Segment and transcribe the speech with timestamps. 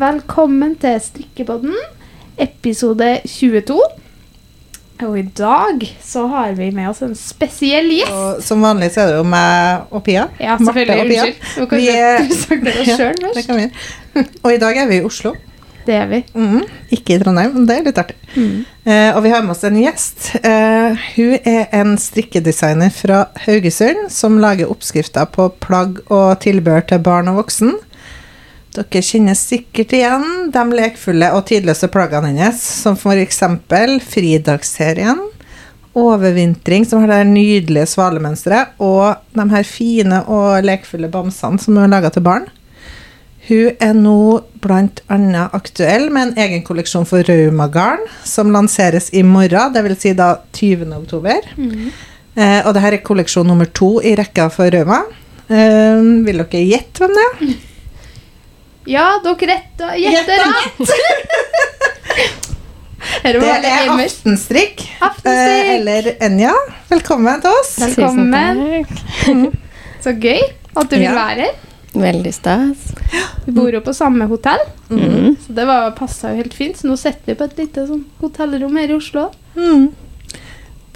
[0.00, 1.76] velkommen til Strikkepodden,
[2.42, 3.76] episode 22.
[5.06, 8.12] Og i dag så har vi med oss en spesiell gjest.
[8.12, 10.26] Og som vanlig så er det jo meg og Pia.
[10.40, 11.02] Ja, Marte selvfølgelig.
[11.02, 11.26] og Pia.
[11.26, 11.68] Unnskyld.
[11.70, 13.46] Du Vi er- sagt det Ja, sjøl Det først.
[13.46, 14.24] kan vi.
[14.42, 15.34] Og i dag er vi i Oslo.
[15.86, 16.18] Det er vi.
[16.34, 18.16] Mm, Ikke i Trondheim, men det er litt artig.
[18.34, 18.64] Mm.
[18.90, 20.32] Eh, og vi har med oss en gjest.
[20.42, 26.98] Eh, hun er en strikkedesigner fra Haugesund som lager oppskrifter på plagg og tilbehør til
[27.06, 27.76] barn og voksen.
[28.76, 33.40] Dere kjenner sikkert igjen de lekfulle og tidløse plaggene hennes, som f.eks.
[34.04, 35.22] Fridagsserien,
[35.96, 41.86] Overvintring, som har det nydelige svalemønsteret, og de her fine og lekfulle bamsene som hun
[41.86, 42.44] har laga til barn.
[43.46, 44.18] Hun er nå
[44.60, 45.46] bl.a.
[45.56, 50.02] aktuell med en egen kolleksjon for raumagarn, som lanseres i morgen, dvs.
[50.02, 50.92] Si da 20.
[50.98, 51.48] oktober.
[51.56, 51.86] Mm.
[52.36, 55.00] Eh, og dette er kolleksjon nummer to i rekka for rauma.
[55.46, 57.56] Eh, vil dere gjette hvem det er?
[58.86, 60.90] Ja, dere retta gjetter rett!
[63.26, 63.88] Det er.
[63.90, 64.82] Aftenstrikk.
[65.02, 65.26] Aftenstrikk.
[65.30, 66.52] Eh, eller Enja.
[66.90, 67.72] Velkommen til oss.
[67.82, 68.84] Velkommen.
[70.04, 70.42] Så gøy
[70.76, 71.14] at du vil Ja.
[71.16, 71.56] være her.
[71.96, 72.90] Veldig stas.
[73.46, 75.36] Vi bor jo på samme hotell, Mm.
[75.40, 76.76] så det var- passa jo helt fint.
[76.76, 79.30] Så nå sitter vi på et lite sånn hotellrom her i Oslo.
[79.56, 79.88] Mm.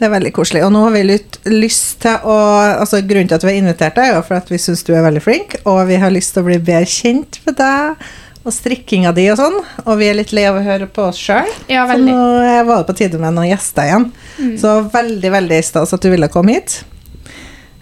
[0.01, 0.63] Det er veldig koselig.
[0.65, 1.19] Og nå har vi
[1.53, 2.39] lyst til å
[2.81, 4.95] altså Grunnen til at vi har invitert deg, er jo for at vi syns du
[4.97, 8.07] er veldig flink, og vi har lyst til å bli bedre kjent med deg
[8.41, 9.59] og strikkinga di og sånn.
[9.85, 11.51] Og vi er litt lei av å høre på oss sjøl.
[11.69, 14.09] Ja, Så nå eh, var det på tide med noen gjester igjen.
[14.39, 14.55] Mm.
[14.63, 16.79] Så veldig, veldig stas at du ville komme hit.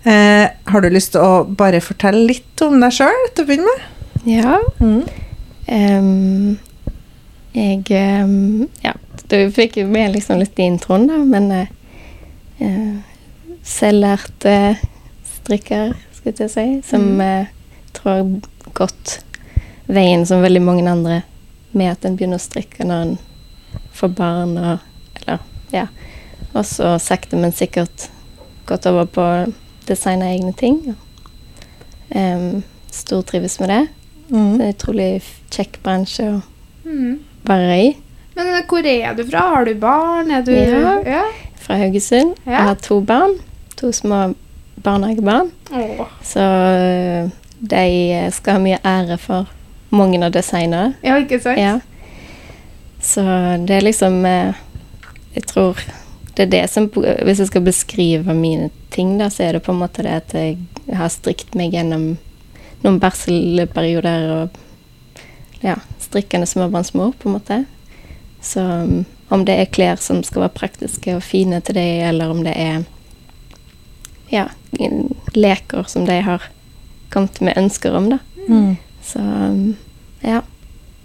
[0.03, 3.71] Eh, har du lyst til å bare fortelle litt om deg sjøl til å begynne
[3.71, 3.89] med?
[4.27, 4.59] Ja.
[4.83, 5.03] Mm.
[5.69, 6.59] Um,
[7.55, 7.85] jeg
[8.25, 8.95] um, Ja,
[9.31, 11.53] du fikk jo med liksom litt i introen, da, men
[12.61, 12.97] eh,
[15.25, 17.21] strikker, skulle jeg si, som Mm.
[17.21, 17.47] eh,
[17.93, 18.41] tror har
[18.75, 19.25] gått
[19.89, 21.23] veien som veldig mange andre
[21.73, 23.19] med at en begynner å strikke når en
[23.95, 24.79] får barn og
[25.27, 25.39] Eller,
[25.73, 25.87] ja.
[26.55, 28.09] Og så sakte, men sikkert
[28.67, 29.53] gått over på å
[29.87, 30.95] designe egne ting.
[32.15, 33.89] Um, Stortrives med det.
[34.29, 34.61] Det Mm.
[34.61, 36.43] er en utrolig kjekk bransje å
[36.87, 37.19] Mm.
[37.45, 37.97] være i.
[38.37, 39.39] Men eh, hvor er du fra?
[39.41, 40.31] Har du barn?
[40.31, 41.03] Er du Ja.
[41.05, 41.25] ja.
[41.69, 42.35] Fra Haugesund.
[42.47, 42.53] Ja.
[42.53, 43.35] Jeg har to barn.
[43.77, 44.35] To små
[44.85, 45.51] barnehagebarn.
[45.73, 46.07] Åh.
[46.25, 47.31] Så øh,
[47.61, 49.51] de skal ha mye ære for
[49.91, 50.95] mange av designere.
[51.05, 51.61] ja, ikke sant?
[51.61, 51.75] Ja.
[53.01, 53.23] Så
[53.69, 54.55] det er liksom eh,
[55.35, 55.79] Jeg tror
[56.37, 59.73] det er det som Hvis jeg skal beskrive mine ting, da, så er det på
[59.73, 60.57] en måte det at jeg
[60.97, 62.17] har strikt meg gjennom
[62.83, 64.59] noen barselperioder og
[65.63, 67.65] ja, strikkende småbarnsmor, på en måte.
[68.41, 72.33] Så um, om det er klær som skal være praktiske og fine til deg, eller
[72.33, 72.85] om det er
[74.33, 74.47] ja,
[75.35, 76.51] leker som de har
[77.13, 78.19] kommet med ønsker om, da.
[78.49, 78.77] Mm.
[79.05, 79.77] Så um,
[80.25, 80.43] ja.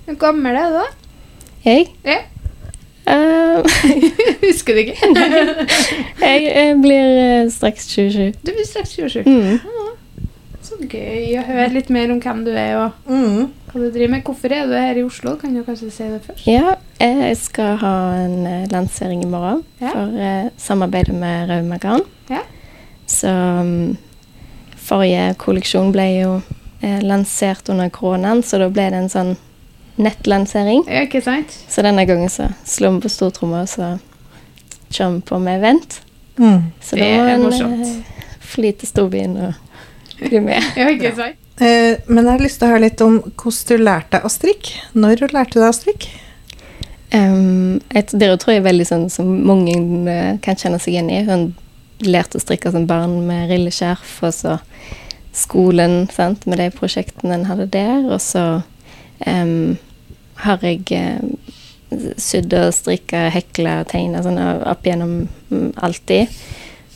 [0.06, 0.86] Hvor gammel er du, da?
[1.64, 2.22] Jeg Ja.
[3.04, 3.66] Uh,
[4.48, 4.96] Husker du ikke?
[6.28, 8.32] jeg, jeg blir eh, straks 27.
[8.46, 9.24] Du blir straks 27.
[9.28, 9.60] Mm.
[10.90, 13.52] Gøy å høre litt mer om hvem du er og Mm.
[13.72, 14.24] hva du driver med.
[14.24, 15.36] Hvorfor er du her i Oslo?
[15.38, 16.48] Kan du kanskje si det først?
[16.48, 19.92] Ja, jeg skal ha en eh, lansering i morgen Ja.
[19.92, 22.02] for uh, samarbeidet med Raumagarn.
[22.30, 22.40] Ja.
[23.08, 23.98] Så um,
[24.78, 26.36] forrige kolleksjon ble jo
[26.84, 29.36] uh, lansert under koronaen, så da ble det en sånn
[29.98, 30.84] nettlansering.
[30.88, 31.52] Ja, ikke sant?
[31.70, 33.94] Så denne gangen så slår vi på stortromma, og så
[34.94, 36.00] kjører vi på med event.
[36.38, 36.64] Mm.
[36.82, 37.94] Så da må en eh,
[38.42, 39.54] fly til storbyen og
[40.28, 40.70] bli med.
[40.80, 41.40] Ja, ikke sant?
[41.54, 44.32] Uh, men jeg har lyst til å høre litt om hvordan du lærte deg å
[44.34, 44.86] strikke.
[44.98, 46.20] Når lærte du deg å strikke?
[47.14, 49.76] Um, et, det tror jeg er veldig sånn som mange
[50.10, 51.20] eh, kan kjenne seg igjen i.
[51.28, 51.52] Hun
[52.02, 54.56] lærte å strikke som barn med rilleskjerf, og så
[55.38, 58.08] skolen sant, med de prosjektene en hadde der.
[58.10, 58.64] Og så
[59.30, 59.76] um,
[60.42, 61.54] har jeg uh,
[62.18, 66.34] sydd og strikka, hekla, tegna sånn opp gjennom mm, alltid.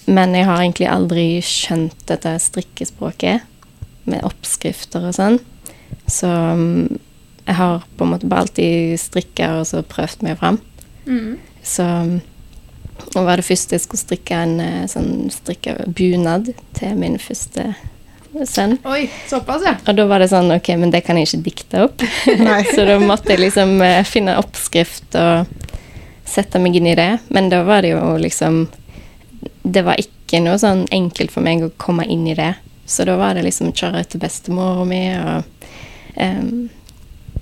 [0.07, 3.43] Men jeg har egentlig aldri skjønt dette strikkespråket
[4.07, 5.41] med oppskrifter og sånn.
[6.07, 6.95] Så mm,
[7.47, 10.61] jeg har på en måte bare alltid strikka og så prøvd meg fram.
[11.07, 11.37] Mm.
[11.63, 11.85] Så
[13.15, 17.69] og var det første jeg skulle strikke en eh, sånn strikka bunad til min første
[18.47, 18.77] sønn.
[18.89, 19.75] Oi, såpass, ja.
[19.87, 22.03] Og da var det sånn Ok, men det kan jeg ikke dikte opp.
[22.75, 25.47] Så da måtte jeg liksom eh, finne oppskrift og
[26.27, 27.11] sette meg inn i det.
[27.33, 28.65] Men da var det jo liksom
[29.63, 32.53] Det var ikke noe sånn enkelt for meg å komme inn i det.
[32.87, 35.43] Så da var det liksom kjøre etter bestemora mi og
[36.15, 36.69] um,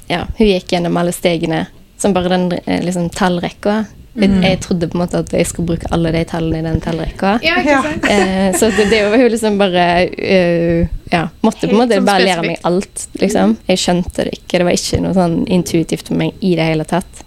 [0.09, 1.65] Ja, hun gikk gjennom alle stegene.
[1.97, 3.85] Som bare den eh, liksom tallrekka.
[4.15, 4.43] Mm.
[4.43, 7.33] jeg trodde på en måte at jeg skulle bruke alle de tallene i den tallrekka.
[7.43, 8.13] Ja, ikke Ja.
[8.13, 11.27] Eh, så det, det var jo liksom bare uh, Ja.
[11.41, 13.57] Måtte på en måte sånn bare lære meg alt, liksom.
[13.67, 14.57] Jeg skjønte det ikke.
[14.57, 17.25] Det var ikke noe sånn intuitivt for meg i det hele tatt.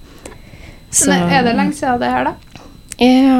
[1.06, 2.47] Men er det lenge siden det her, da?
[2.98, 3.38] Ja,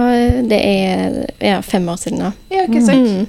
[0.48, 2.32] det er ja, fem år siden, da.
[2.52, 3.08] Ja, ikke sant?
[3.08, 3.26] Mm.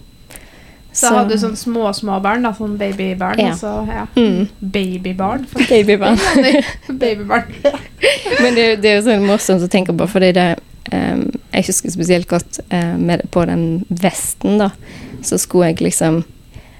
[1.00, 3.54] Så, hadde du sånn små, små barn, da, sånn babybarn, Ja.
[3.58, 4.06] så ja.
[4.18, 4.48] Mm.
[4.60, 5.46] Babybarn.
[5.46, 5.70] faktisk.
[5.70, 6.18] Babybarn.
[7.04, 7.54] Babybarn.
[8.42, 10.48] Men det, det er jo sånn morsomt å tenke på, fordi det
[10.94, 14.72] um, Jeg husker spesielt godt eh, med, på den vesten, da.
[15.26, 16.24] Så skulle jeg liksom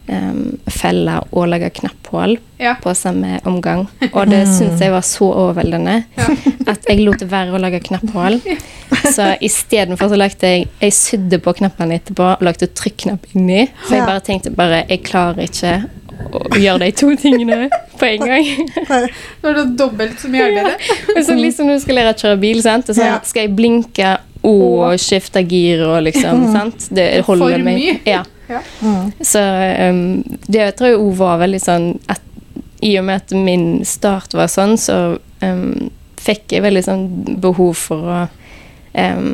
[0.10, 2.74] ehm, felle og lage knapphull Ja.
[2.84, 3.86] på samme omgang.
[4.12, 6.28] Og det syntes jeg var så overveldende Ja.
[6.74, 8.42] at jeg lot være å lage knapphull.
[9.14, 13.68] Så istedenfor så lagde jeg Jeg sydde på knappene etterpå og lagde trykknapp inni.
[13.88, 15.78] Så jeg bare tenkte bare Jeg klarer ikke
[16.36, 18.48] å gjøre de to tingene på en gang.
[19.40, 20.90] Nå er det dobbelt så mye arbeid.
[21.16, 22.90] Men så liksom når du skal lære å kjøre bil, sant?
[22.92, 26.90] Og så skal jeg blinke og skifte gir og liksom, sant?
[26.92, 27.80] Det holder For meg.
[28.04, 28.20] mye.
[28.50, 28.64] Ja.
[28.82, 29.12] Mm.
[29.22, 29.44] Så
[29.90, 30.02] um,
[30.48, 32.26] det tror jeg òg var veldig sånn at
[32.82, 37.06] i og med at min start var sånn, så um, fikk jeg veldig sånn
[37.44, 38.20] behov for å
[38.96, 39.34] um,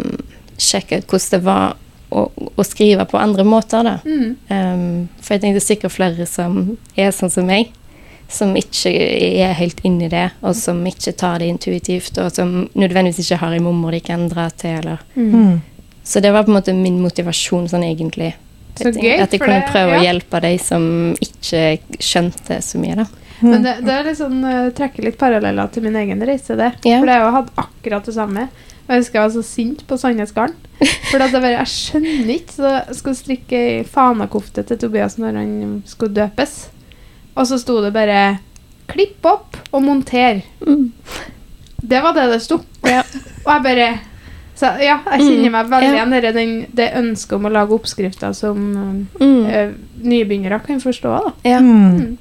[0.57, 1.75] sjekke ut hvordan det var
[2.15, 3.97] å, å skrive på andre måter, da.
[4.06, 4.35] Mm.
[4.50, 4.85] Um,
[5.21, 7.73] for jeg tenkte sikkert flere som er sånn som meg,
[8.31, 13.27] som ikke er helt inni det, og som ikke tar det intuitivt, og som nødvendigvis
[13.27, 15.62] ikke har en mormor de kan dra til, eller Mm.
[16.06, 18.35] Så det var på en måte min motivasjon sånn egentlig.
[18.75, 20.00] Så jeg- gøy, At jeg for kunne det- prøve ja.
[20.00, 23.06] å hjelpe de som ikke skjønte så mye, da.
[23.42, 26.74] Men det, det er litt sånn, eh, trekker litt paralleller til min egen reise, det.
[26.86, 27.00] Yeah.
[27.04, 28.48] For jo hatt akkurat det samme.
[28.86, 30.56] Og jeg husker jeg var så sint på Sandnesgarden.
[31.12, 32.54] For at jeg bare, jeg skjønner ikke.
[32.54, 36.56] Så jeg skulle strikke ei fanakofte til Tobias når han skulle døpes.
[37.36, 38.39] Og så sto det bare
[38.88, 40.44] 'klipp opp og monter'.
[41.81, 42.60] Det var det det sto.
[42.86, 43.01] Ja.
[43.45, 44.00] Og jeg bare
[44.56, 45.96] så, Ja, jeg kjenner Mm, meg veldig ja.
[46.06, 49.50] igjen i den- det ønsket om å lage oppskrifter som Mm.
[49.50, 49.72] eh,
[50.02, 51.24] nybegynnere kan forstå.
[51.24, 51.34] da.
[51.44, 51.60] Ja.
[51.60, 52.18] Mm.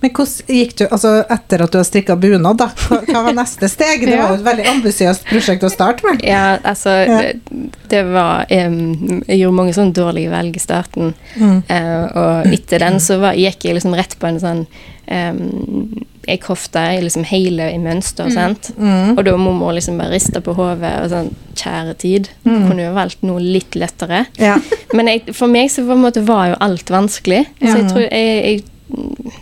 [0.00, 3.68] Men hvordan gikk du, altså etter at du har strikka bunad, da, hva, var neste
[3.68, 4.06] steg?
[4.06, 6.22] Det var jo et veldig ambisiøst prosjekt å starte med.
[6.24, 7.18] Ja, altså Ja.
[7.20, 7.40] Det,
[7.88, 8.70] det var Jeg
[9.38, 11.14] gjorde mange sånne dårlige velg i starten.
[11.36, 11.62] Mm.
[11.68, 14.66] Uh, og etter den så var, gikk jeg liksom rett på en sånn
[15.10, 18.32] um, Jeg hofta liksom hele i mønster, Mm.
[18.34, 18.70] sant.
[18.78, 19.16] Mm.
[19.18, 22.28] Og da må mor liksom bare riste på hodet og sånn Kjære tid.
[22.44, 22.68] Mm.
[22.68, 24.26] Kunne jo valgt noe litt lettere.
[24.38, 24.58] Ja.
[24.94, 27.46] Men jeg, for meg så på en måte var jo alt vanskelig.
[27.60, 27.70] Ja.
[27.72, 29.32] Så jeg tror jeg, jeg,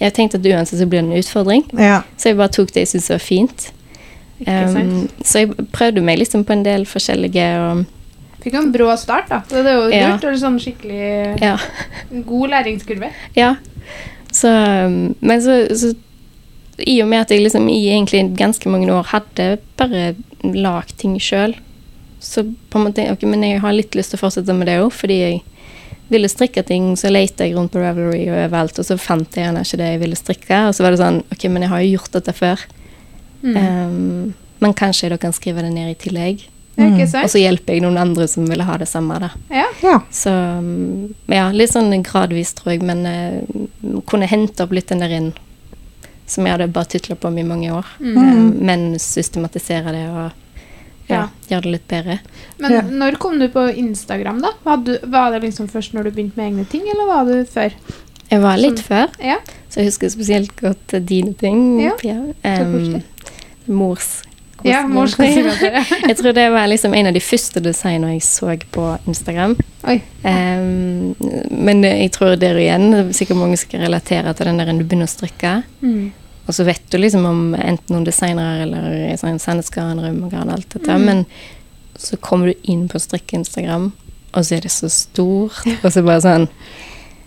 [0.00, 1.64] jeg tenkte at uansett så blir det en utfordring.
[1.78, 2.02] ja.
[2.16, 3.70] Så jeg bare tok det jeg syntes var fint.
[4.46, 7.84] Um, så jeg prøvde meg liksom på en del forskjellige og
[8.46, 9.40] Fikk jo en brå start, da.
[9.48, 10.10] Så det er jo Ja.
[10.12, 10.24] lurt.
[10.24, 11.56] Eller sånn skikkelig Ja.
[12.26, 13.10] god læringskurve.
[13.34, 13.54] ja.
[14.30, 14.48] Så,
[14.86, 15.94] um, men så, så
[16.78, 21.16] i og med at jeg liksom i egentlig ganske mange år hadde bare lagd ting
[21.22, 21.56] sjøl,
[22.20, 24.80] så på en måte Ok, men jeg har litt lyst til å fortsette med det
[24.82, 25.44] òg, fordi jeg
[26.12, 29.46] ville strikke ting, så lette jeg rundt på Ravelry og overalt, og så fant jeg
[29.46, 31.84] gjerne ikke det jeg ville strikke, og så var det sånn Ok, men jeg har
[31.84, 32.66] jo gjort dette før.
[33.42, 33.56] Mm.
[33.56, 36.46] Um, men kanskje jeg da kan skrive det ned i tillegg.
[36.76, 36.98] Mm.
[37.00, 39.30] Og så hjelper jeg noen andre som ville ha det samme, da.
[39.50, 39.66] Ja.
[39.82, 39.96] ja.
[40.12, 45.02] Så um, ja, litt sånn gradvis, tror jeg, men uh, kunne hente opp litt den
[45.04, 45.32] der inn
[46.26, 47.86] som jeg hadde bare tutla på med i mange år.
[48.00, 48.16] Mm.
[48.16, 48.26] Mm.
[48.26, 50.32] Eh, men systematisere det og
[51.08, 52.18] ja, gjøre det litt bedre.
[52.58, 52.80] Men Ja.
[52.82, 54.50] når kom du på Instagram, da?
[54.64, 57.44] Var, du, var det liksom først når du begynte med egne ting, eller var du
[57.44, 57.70] før?
[58.30, 59.36] Jeg var litt Som- før, Ja.
[59.70, 61.80] så jeg husker spesielt godt dine ting.
[62.02, 63.02] Ja, Um,
[63.68, 64.22] mors
[64.64, 64.82] Ja.
[66.08, 69.56] Jeg tror det var liksom en av de første designene jeg så på Instagram.
[69.86, 71.14] Um,
[71.50, 75.06] men jeg tror der igjen er sikkert mange skal relatere til den der du begynner
[75.06, 75.58] å strikke.
[75.84, 76.08] Mm.
[76.46, 80.96] Og så vet du liksom om enten noen designere eller sånn Sandnesgarden, Raumagarden, alt dette.
[80.96, 81.06] Mm.
[81.06, 81.24] Men
[81.98, 83.90] så kommer du inn på strikke-Instagram,
[84.32, 85.62] og så er det så stort.
[85.82, 86.50] Og så bare sånn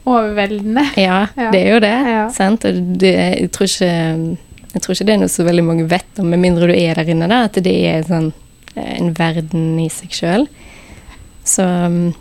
[0.10, 0.86] Overveldende.
[0.98, 1.52] Ja, Ja.
[1.52, 1.96] det er jo det.
[2.08, 2.30] Ja.
[2.34, 2.66] Sant?
[2.66, 4.38] Og det, jeg, tror ikke,
[4.80, 6.96] jeg tror ikke det er noe så veldig mange vet om, med mindre du er
[6.96, 8.32] der inne, da, at det er sånn,
[8.76, 10.48] eh, en verden i seg sjøl.
[11.44, 12.14] Så um,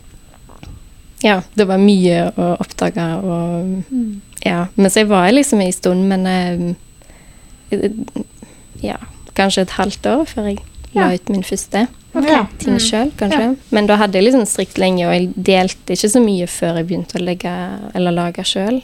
[1.23, 4.21] ja, det var mye å oppdage og Mm.
[4.45, 7.91] ja, men så jeg var liksom en stund, men eh,
[8.83, 8.97] Ja,
[9.35, 10.59] kanskje et halvt år før jeg
[10.95, 12.45] la ut min første okay.
[12.59, 13.49] Ting selv, sjøl, kanskje.
[13.75, 16.89] Men da hadde jeg liksom strikt lenge, og jeg delte ikke så mye før jeg
[16.89, 17.55] begynte å legge
[17.95, 18.81] eller lage sjøl.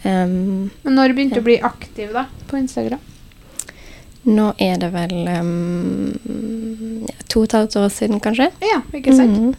[0.00, 2.26] Um, Men når begynte du å bli aktiv, da?
[2.48, 3.00] På Instagram?
[4.28, 6.10] nå er det vel um,
[7.08, 8.50] ja, to og et halvt år siden, kanskje.
[8.64, 9.36] Ja, ikke sant?
[9.36, 9.54] Mhm.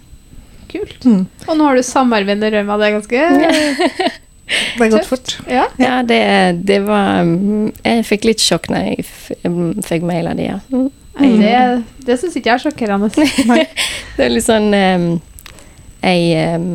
[0.72, 1.04] Kult.
[1.04, 1.26] Mm.
[1.50, 2.78] Og nå har du samarbeid med Røma.
[2.80, 3.18] Det er ganske
[4.52, 5.34] Det har gått fort.
[5.48, 5.66] Ja.
[5.80, 6.22] Ja, det,
[6.68, 9.06] det var um, Jeg fikk litt sjokk når jeg
[9.48, 10.58] um, fikk mail av de, ja.
[10.72, 10.90] Mm.
[11.42, 11.56] Det,
[12.08, 13.10] det syns ikke jeg er sjokkerende.
[14.16, 15.08] Det er litt sånn um,
[16.02, 16.70] Jeg em,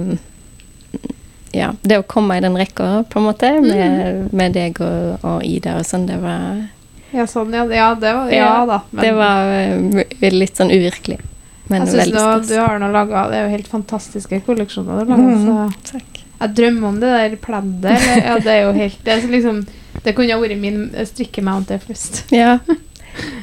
[1.56, 5.44] Ja, det å komme i den rekka, på en måte, med, med deg og, og
[5.46, 6.64] Ida og sånn, det var
[7.14, 7.64] Ja, sånn, ja.
[7.72, 8.80] Ja, det var, ja Ja, da.
[8.90, 9.54] men- Det var
[10.20, 11.18] eh, litt sånn uvirkelig.
[11.68, 12.48] Men jeg veldig stas.
[12.48, 15.14] du har nå laga Det er jo helt fantastiske kolleksjoner du.
[15.16, 15.72] Mhm.
[15.82, 16.00] Så
[16.40, 18.04] jeg drømmer om det der pleddet.
[18.26, 19.62] Ja, det er jo helt Det, liksom,
[20.04, 22.24] det kunne ha vært min strikkemount først.
[22.30, 22.58] Ja.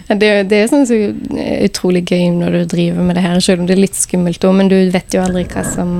[0.08, 0.94] Det, det er sånn så
[1.66, 4.54] utrolig gøy når du driver med det her, selv om det er litt skummelt òg,
[4.60, 5.96] men du vet jo aldri hva som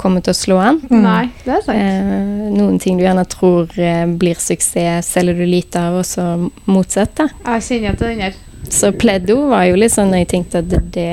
[0.00, 0.80] kommer til å slå an.
[0.90, 1.02] Mm.
[1.04, 1.78] Nei, det er sant.
[1.78, 6.26] Eh, noen ting du gjerne tror eh, blir suksess, selger du lite av, og så
[6.66, 7.14] motsatt.
[7.20, 7.28] da.
[7.54, 8.34] Jeg kjenner til den der.
[8.70, 11.08] Så pleddo var jo litt sånn jeg tenkte at det, det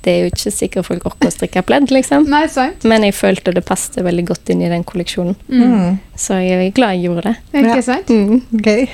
[0.00, 2.24] Det er jo ikke sikkert folk orker å strikke pledd, liksom.
[2.32, 2.84] Nei, sant.
[2.88, 5.34] Men jeg følte det passet veldig godt inn i den kolleksjonen.
[5.50, 5.64] Mm.
[5.74, 5.98] Mm.
[6.16, 7.34] Så jeg er glad jeg gjorde det.
[7.52, 7.82] Ikke Ja.
[7.84, 8.08] sant?
[8.08, 8.40] Mm.
[8.64, 8.86] Gøy.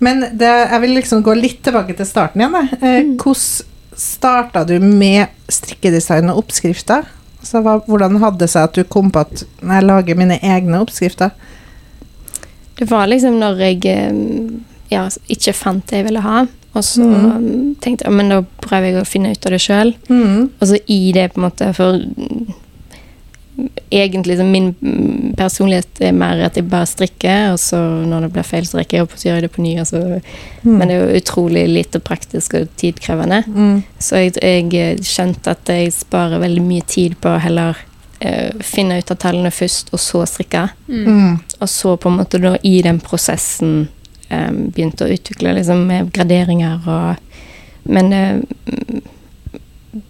[0.00, 2.56] Men det, jeg vil liksom gå litt tilbake til starten igjen.
[2.80, 3.66] Eh, Hvordan
[3.96, 7.06] starta du med strikkedesign og oppskrifter?
[7.40, 10.80] Altså, hva, hvordan hadde det seg at du kom på at jeg lager mine egne
[10.82, 11.34] oppskrifter?
[12.76, 13.82] Det var liksom når jeg
[14.90, 16.44] ja, ikke fant det jeg ville ha,
[16.76, 19.94] og så um, tenkte jeg men da prøver jeg å finne ut av det sjøl.
[20.12, 20.40] Mm.
[20.60, 22.50] Og så i det, på en måte, for mm,
[23.90, 24.74] egentlig så min
[25.36, 28.98] personlighet er mer at jeg bare strikker, og så når det blir feil, så rekker
[28.98, 29.72] jeg opp og så gjør jeg det på ny.
[29.82, 30.02] Altså.
[30.62, 30.70] Mm.
[30.74, 33.42] Men det er jo utrolig lite praktisk og tidkrevende.
[33.46, 33.82] Mm.
[33.98, 37.80] Så jeg, jeg skjønte at jeg sparer veldig mye tid på å heller
[38.24, 40.66] uh, finne ut av tallene først, og så strikke.
[40.88, 41.04] Mm.
[41.06, 41.36] Mm.
[41.60, 43.86] Og så på en måte da i den prosessen
[44.30, 47.22] um, begynte å utvikle liksom med graderinger og
[47.86, 49.02] Men mm,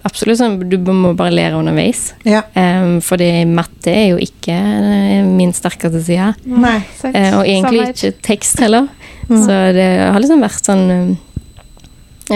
[0.06, 2.12] absolutt sånn, du må bare lære underveis.
[2.24, 2.42] Ja.
[2.54, 6.32] Um, fordi matte er jo ikke eh, min sterkeste side.
[6.46, 6.78] Nei.
[7.10, 8.88] Eh, og egentlig Samme ikke tekst heller.
[9.28, 9.38] Mm.
[9.42, 11.14] Så det har liksom vært sånn eh,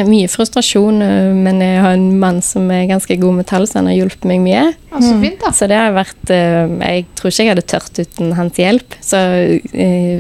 [0.07, 3.81] Mye frustrasjon, uh, men jeg har en mann som er ganske god med tall, så
[3.81, 4.61] han har hjulpet meg mye.
[4.93, 5.23] Ja, så Mm.
[5.25, 5.51] fint, da.
[5.51, 8.95] Så det har vært Jeg tror ikke jeg hadde tørt uten hans hjelp.
[9.03, 9.19] Så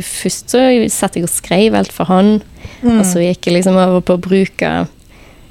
[0.02, 2.42] først så satt jeg og skrev alt for hånd,
[2.82, 2.98] Mm.
[2.98, 4.88] og så gikk jeg liksom over på å bruke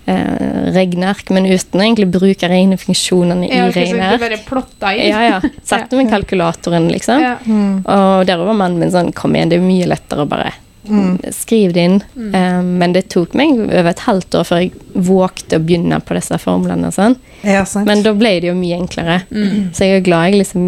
[0.10, 4.20] eh, regneark, men uten å egentlig bruke rene funksjonene i Ja, regneark.
[4.24, 5.10] Bare plotta inn.
[5.12, 5.42] Ja, ja.
[5.64, 7.22] Satte med kalkulatoren, liksom.
[7.22, 7.36] Ja.
[7.46, 7.84] Mm.
[7.86, 10.52] Og der var mannen min sånn Kom igjen, det er mye lettere å bare
[10.90, 11.20] Mm.
[11.36, 11.98] skrive det inn.
[12.18, 12.34] Mm.
[12.36, 16.16] Eh, men det tok meg over et halvt år før jeg vågte å begynne på
[16.18, 16.88] disse formlene.
[16.88, 17.16] og sånn.
[17.44, 17.86] Ja, sant.
[17.86, 19.20] Men da ble det jo mye enklere.
[19.30, 19.70] Mm.
[19.76, 20.66] Så jeg er glad jeg liksom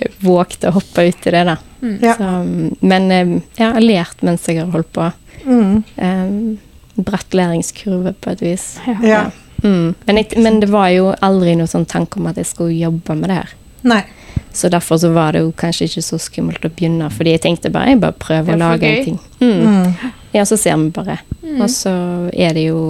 [0.00, 1.56] eh, vågte å hoppe ut i det, da.
[1.80, 1.96] Mm.
[2.02, 2.14] Ja.
[2.18, 5.08] Så, men eh, jeg har lært mens jeg har holdt på.
[5.46, 6.58] Mm.
[6.96, 8.78] Bratt læringskurve på et vis.
[8.86, 8.98] Ja.
[9.02, 9.22] Ja.
[9.64, 9.94] Mm.
[10.06, 13.14] Men, jeg, men det var jo aldri noen sånn tanke om at jeg skulle jobbe
[13.16, 13.54] med det her.
[13.82, 14.02] Nei.
[14.54, 17.70] Så derfor så var det jo kanskje ikke så skummelt å begynne, fordi jeg tenkte
[17.74, 18.98] bare jeg bare prøver er å lage gøy.
[18.98, 19.18] en ting.
[19.40, 19.62] Mm.
[19.64, 20.12] Mm.
[20.36, 21.16] Ja, så ser vi bare.
[21.42, 21.60] Mm.
[21.64, 21.94] Og så
[22.34, 22.80] er det jo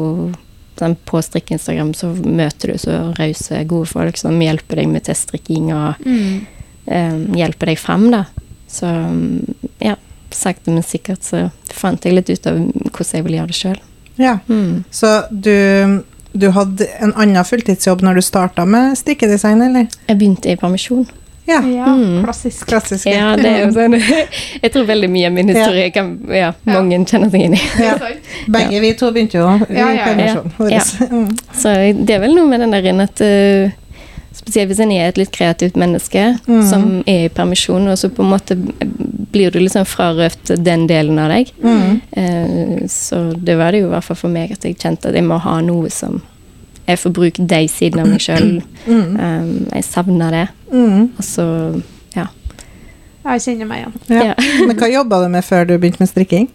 [0.78, 5.70] sånn, På strikk-Instagram så møter du så rause, gode folk som hjelper deg med teststrikking
[5.73, 6.46] og Mm.
[6.87, 8.25] eh, hjelper deg fram, da.
[8.68, 9.94] Så mm, ja,
[10.34, 13.80] sakte, men sikkert så fant jeg litt ut av hvordan jeg ville gjøre det sjøl.
[14.21, 14.38] Ja.
[14.49, 14.85] Mm.
[14.90, 16.02] Så du,
[16.33, 19.87] du hadde en annen fulltidsjobb når du starta med strikkedesign, eller?
[20.09, 21.06] Jeg begynte i permisjon.
[21.47, 21.59] Ja.
[21.61, 22.23] Ja, Mm.
[22.25, 22.62] klassisk.
[22.71, 23.04] Klassisk.
[23.06, 23.99] Ja, det er jo sånn
[24.62, 27.61] Jeg tror veldig mye av min historie kan ja, mange kjenner seg inn i.
[27.85, 27.99] Ja.
[28.54, 30.06] Begge vi to begynte jo i Ja, ja, ja.
[30.09, 31.11] permisjon.
[31.14, 31.28] Mm.
[31.52, 33.75] Så det er vel noe med den der inne at eh,
[34.44, 36.60] Spesielt hvis en er et litt kreativt menneske mm.
[36.68, 38.56] som er i permisjon, og så på en måte
[39.32, 41.52] blir du liksom frarøvet den delen av deg.
[41.64, 42.00] Mm.
[42.12, 45.16] Eh, så det var det jo i hvert fall for meg at jeg kjente at
[45.16, 46.20] jeg må ha noe som
[46.84, 48.58] Jeg får bruke de sidene av meg sjøl.
[48.84, 49.14] Mm.
[49.72, 50.46] jeg savner det.
[50.68, 51.06] Mm.
[51.16, 51.46] Og så
[52.12, 52.26] ja.
[53.24, 53.94] Jeg kjenner meg igjen.
[54.12, 54.26] Ja.
[54.28, 54.34] Ja.
[54.68, 56.50] Men hva jobba du med før du begynte med strikking?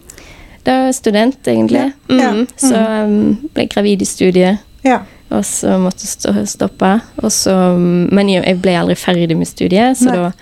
[0.62, 1.92] Da var student, egentlig.
[2.06, 2.16] Ja.
[2.20, 2.30] Ja.
[2.30, 2.46] Mm.
[2.56, 4.62] Så um, ble jeg gravid i studiet.
[4.86, 5.00] Ja.
[5.30, 7.00] Og så måtte jeg stoppe.
[7.22, 10.16] Og så, men jeg ble aldri ferdig med studiet, så Nei.
[10.16, 10.32] da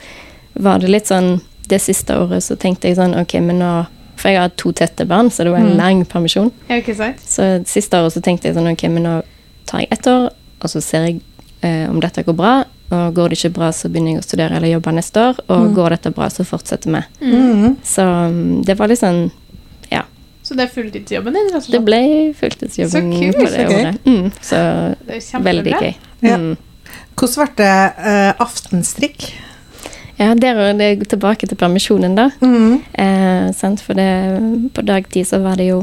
[0.68, 3.72] var det litt sånn Det siste året så tenkte jeg sånn Ok, men nå
[4.16, 5.76] For jeg har to tette barn, så det var en Mm.
[5.76, 6.50] lang permisjon.
[6.68, 7.20] Ja, ikke sant?
[7.20, 9.22] Så siste året så tenkte jeg sånn Ok, men nå
[9.66, 10.30] tar jeg ett år,
[10.62, 11.20] og så ser jeg
[11.62, 12.64] eh, om dette går bra.
[12.90, 15.38] Og går det ikke bra, så begynner jeg å studere eller jobbe neste år.
[15.50, 15.74] Og Mm.
[15.76, 17.02] går dette bra, så fortsetter vi.
[17.30, 17.76] Mm.
[17.84, 19.30] Så um, det var litt sånn.
[20.48, 21.50] Så det er fulltidsjobben din?
[21.52, 21.74] rett og slett?
[21.74, 22.00] Det ble
[22.38, 24.06] fulltidsjobben Så kult, på det året.
[24.08, 24.60] Mm, så
[25.04, 25.90] Det er veldig gøy.
[26.24, 26.38] Ja.
[26.40, 26.54] Mm.
[27.18, 29.26] Hvordan ble det uh, aftenstrikk?
[30.18, 32.30] Ja, der er det tilbake til permisjonen, da.
[32.40, 32.80] Mm.
[32.96, 33.76] Eh.
[33.84, 34.08] For det,
[34.74, 35.82] på dagtid så var det jo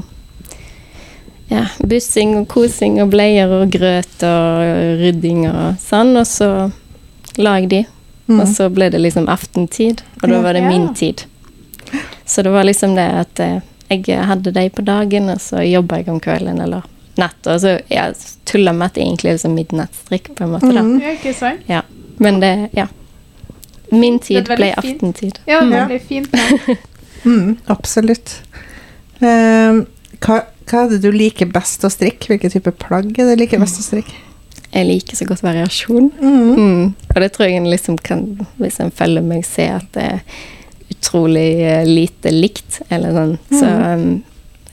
[1.51, 6.15] ja, bussing og kosing og bleier og grøt og rydding og sånn.
[6.17, 6.49] Og så
[7.37, 7.83] lag de.
[8.25, 8.41] Mm.
[8.41, 11.27] Og så ble det liksom aftentid, og da var det min tid.
[12.25, 15.97] Så det var liksom det at eh, jeg hadde dem på dagen, og så jobba
[16.01, 16.83] jeg om kvelden eller
[17.17, 17.57] natta.
[17.59, 18.15] Så jeg
[18.45, 20.71] tulla med at det egentlig er liksom midnattsstrikk, på en måte.
[20.73, 20.81] da.
[20.81, 21.01] Mm.
[21.01, 21.61] Ja, ikke sant?
[21.69, 21.81] Ja.
[22.17, 22.87] Men det Ja.
[23.91, 24.77] Min tid ble fint.
[24.81, 25.39] aftentid.
[25.45, 26.33] Ja, det ble blir fint.
[26.33, 26.75] nå.
[27.25, 28.41] Mm, absolutt.
[29.19, 29.85] Ehm,
[30.21, 32.27] hva, hva er det du liker best å strikke?
[32.29, 34.13] Hvilke type plagg er det du liker best å strikke?
[34.75, 36.11] Jeg liker så godt variasjon.
[36.19, 36.51] Mm.
[36.59, 36.93] Mm.
[37.15, 38.25] Og det tror jeg en liksom kan,
[38.59, 40.19] hvis en følger meg, se at det er
[40.93, 42.81] utrolig eh, lite likt.
[42.89, 43.37] Eller sånn.
[43.49, 44.23] Så um,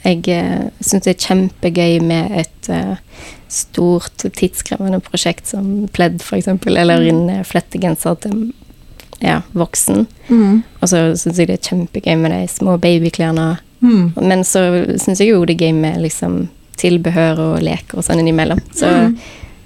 [0.02, 2.96] jeg uh, syns det er kjempegøy med et uh,
[3.52, 6.48] stort, tidskrevende prosjekt som pledd, f.eks.
[6.66, 8.40] Eller en eh, flettegenser til
[9.22, 10.06] ja, voksen.
[10.28, 10.62] Mm.
[10.80, 13.52] Og så syns jeg det er kjempegøy med de små babyklærne.
[13.82, 14.12] Mm.
[14.16, 14.64] Men så
[15.02, 16.46] syns jeg jo det er gøy med liksom
[16.80, 18.62] tilbehør og leker og sånn innimellom.
[18.74, 19.16] Så Mm.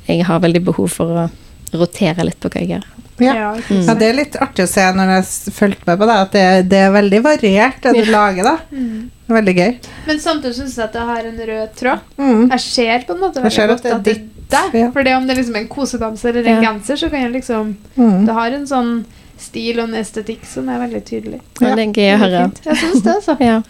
[0.08, 1.28] jeg har veldig behov for å
[1.76, 2.84] rotere litt på hva jeg gjør.
[3.18, 3.32] Ja.
[3.34, 3.82] Ja, Mm.
[3.88, 6.46] Ja, det er litt artig å se når jeg fulgte med på det, at det,
[6.68, 8.56] det er veldig variert det du lager, da.
[8.72, 9.10] Mm.
[9.28, 9.76] Veldig gøy.
[10.06, 12.00] Men samtidig syns jeg at det har en rød tråd.
[12.18, 12.42] Mm.
[12.52, 14.74] Jeg ser på en måte veldig godt at det er deg.
[14.82, 14.90] ja.
[14.94, 16.70] For det om det er liksom en kosedamse eller en Ja.
[16.72, 18.26] genser, så kan jeg liksom Mm.
[18.26, 19.04] Det har en sånn
[19.38, 21.40] stil og en estetikk som er veldig tydelig.
[21.60, 22.52] Ja, det er gøy å høre.
[22.64, 23.36] Jeg syns det, altså.
[23.40, 23.62] Ja.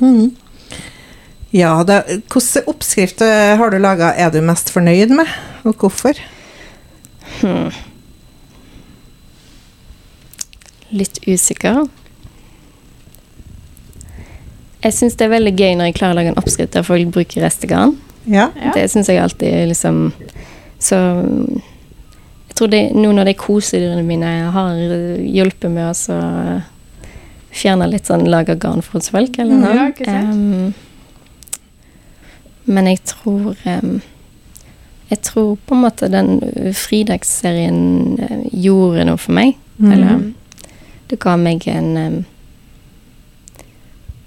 [0.00, 0.32] Mm.
[1.52, 5.26] Ja, da, hvilke oppskrift eh, har du laga er du mest fornøyd med,
[5.64, 6.16] og hvorfor?
[7.40, 7.70] Hmm.
[10.92, 11.86] Litt usikker.
[14.82, 17.12] Jeg syns det er veldig gøy når jeg klarer å lage en oppskrift der folk
[17.14, 17.94] bruker restegarn.
[18.30, 18.48] Ja.
[18.74, 20.12] Det syns jeg alltid er liksom
[20.82, 20.98] Så
[22.52, 24.76] jeg tror det, noen av de kosedyrene mine har
[25.24, 25.94] hjulpet med å
[27.52, 29.92] fjerne litt sånn laga garn for hos folk, eller Mm, noe.
[30.04, 30.74] ja, um,
[32.66, 34.00] men jeg tror um,
[35.10, 36.38] Jeg tror på en måte den
[36.76, 37.80] fridagsserien
[38.20, 39.56] eh, gjorde noe for meg.
[39.78, 39.90] Mm.
[39.92, 40.22] Eller
[41.12, 42.18] det ga meg en um,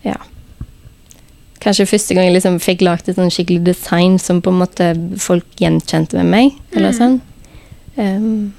[0.05, 0.17] Ja.
[1.65, 4.91] Kanskje første gang jeg liksom fikk lagd et sånn skikkelig design som på en måte
[5.17, 6.51] folk gjenkjente med meg.
[6.75, 6.99] Eller Mm.
[6.99, 7.15] sånn.
[7.97, 8.53] Um,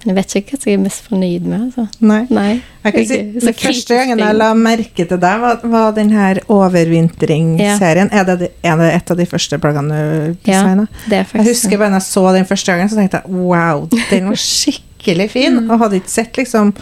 [0.00, 1.60] men jeg vet ikke hva jeg er mest fornøyd med.
[1.66, 1.88] Altså.
[2.00, 2.20] Nei.
[2.30, 2.62] Nei.
[2.84, 8.08] Jeg si, den første gangen jeg la merke til deg, var, var denne overvintringsserien.
[8.12, 8.22] Ja.
[8.22, 10.86] Er, er det et av de første plaggene du Ja, designa?
[11.10, 14.30] Er Jeg husker bare når jeg så den første gangen, så tenkte jeg wow, den
[14.30, 15.60] var skikkelig fin.
[15.64, 15.70] Mm.
[15.74, 16.72] Og hadde ikke sett liksom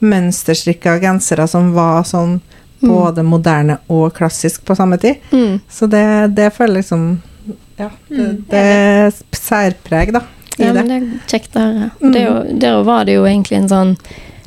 [0.00, 2.40] mønsterstrikka gensere som var sånn
[2.82, 2.90] Mm.
[2.92, 5.16] både moderne og klassisk på samme tid.
[5.32, 5.60] mm.
[5.68, 7.22] Så det, det føler liksom
[7.78, 10.20] Ja, det, Mm, det er særpreg, da,
[10.58, 10.96] i Ja, men det.
[10.96, 11.90] er kjekt å høre.
[12.02, 12.16] Mm.
[12.16, 13.96] Er der var det jo egentlig en sånn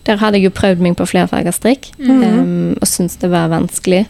[0.06, 2.24] Der hadde jeg jo prøvd meg på flerfarga strikk, Mm.
[2.24, 4.06] em, og syntes det var vanskelig.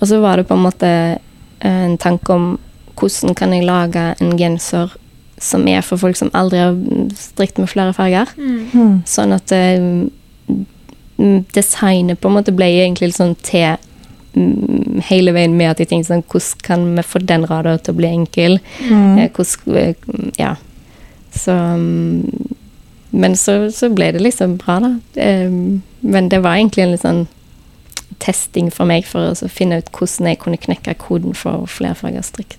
[0.00, 1.18] Og så var det på en måte
[1.60, 2.58] en tanke om
[2.96, 4.90] hvordan kan jeg lage en genser
[5.38, 6.74] som er for folk som aldri har
[7.14, 8.26] strikt med flere farger.
[8.36, 8.70] Mm.
[8.74, 9.02] Mm.
[9.04, 10.10] Sånn at eh, mm,
[11.54, 13.76] designet på en måte ble egentlig sånn til
[14.38, 17.94] mm, hele veien med at jeg tenkte sånn Hvordan kan vi få den rada til
[17.96, 18.58] å bli enkel?
[18.86, 19.18] Mm.
[19.18, 20.54] Eh, hvordan, eh, ja.
[21.34, 22.54] Så mm,
[23.10, 24.92] Men så, så ble det liksom bra, da.
[25.18, 25.50] Eh,
[26.00, 27.26] men det var egentlig en litt sånn
[28.22, 32.58] testing for meg for å finne ut hvordan jeg kunne knekke koden for flerfarga strikk.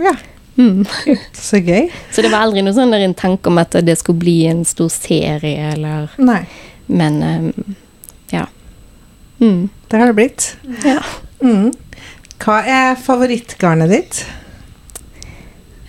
[0.00, 0.16] Ja,
[0.58, 0.84] Mm.
[1.32, 1.86] så gøy.
[2.10, 4.64] Så det var aldri noe sånn der en tanke om at det skulle bli en
[4.66, 6.40] stor serie, eller Nei,
[6.90, 7.76] Men eh,
[8.32, 8.46] ja.
[9.40, 9.68] Mm.
[9.90, 10.56] det har det blitt.
[10.84, 10.98] Ja.
[11.42, 11.72] Mm.
[12.42, 14.24] Hva er favorittgarnet ditt?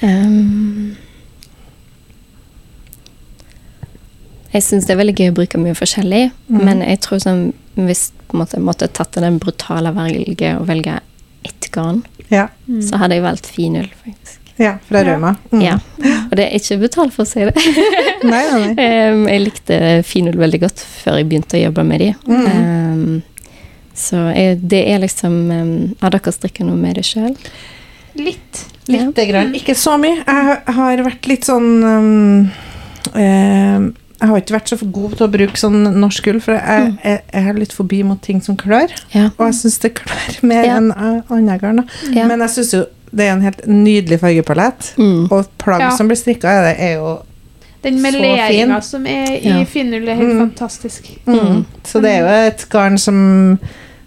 [0.01, 0.95] Um,
[4.53, 6.61] jeg syns det er veldig gøy å bruke mye forskjellig, Mm.
[6.65, 10.65] men jeg tror som hvis på en måte jeg måtte tatt den brutale valget å
[10.65, 10.99] velge
[11.45, 12.47] ett garn, Ja,
[12.81, 14.39] så hadde jeg valgt finull, faktisk.
[14.59, 15.13] Ja fra Ja.
[15.13, 15.31] Rauma.
[15.51, 15.61] Mm.
[15.63, 15.77] Ja.
[16.29, 17.55] Og det er ikke betalt for å si det.
[18.29, 18.87] Nei, nei, nei.
[19.13, 22.09] Um, jeg likte finull veldig godt før jeg begynte å jobbe med de.
[22.27, 22.47] Mm.
[22.51, 23.21] Um,
[23.95, 27.33] så jeg, det er liksom um, Har dere strikka noe med det sjøl?
[28.19, 28.65] Litt.
[28.89, 29.53] Lite grann.
[29.55, 30.19] Ikke så mye.
[30.19, 32.49] Jeg har- vært litt sånn
[33.15, 37.21] Jeg har ikke vært så god til å bruke sånn norsk gull, for jeg, jeg,
[37.31, 38.91] jeg har litt forbi mot ting som klør.
[39.13, 39.29] Ja.
[39.37, 40.75] Og jeg syns det klør mer Ja.
[40.81, 41.85] enn uh, andre garn.
[42.11, 42.25] Ja.
[42.27, 44.93] Men jeg syns jo det er en helt nydelig fargepalett.
[44.97, 45.27] Mm.
[45.31, 45.89] Og plagg Ja.
[45.97, 47.17] som blir strikka, er, det, er jo
[47.83, 49.63] Den meleringa som er i Ja.
[49.65, 50.39] finull, er helt Mm.
[50.49, 51.09] fantastisk.
[51.25, 51.33] mm.
[51.39, 51.65] Mm.
[51.83, 53.59] Så det er jo et garn som,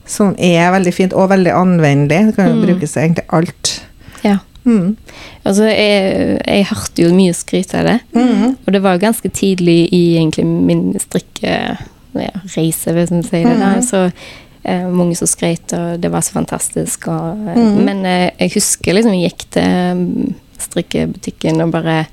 [0.07, 2.27] som er veldig fint, og veldig anvendelig.
[2.27, 2.67] Det kan jo Mm.
[2.67, 3.83] brukes til egentlig alt.
[4.25, 4.37] Ja.
[4.65, 4.97] Mm.
[5.45, 8.01] Altså, jeg, jeg hørte jo mye skryt av det.
[8.15, 8.57] Mm.
[8.67, 13.59] Og det var jo ganske tidlig i egentlig min strikkereise, hvis man sier det.
[13.59, 13.75] da.
[13.75, 13.83] Mhm.
[13.83, 14.13] Så
[14.65, 17.09] mange som skrøt, og det var så fantastisk.
[17.09, 17.85] Og, eh, Mhm.
[17.85, 22.07] Men eh, jeg husker liksom jeg gikk til mm, strikkebutikken og bare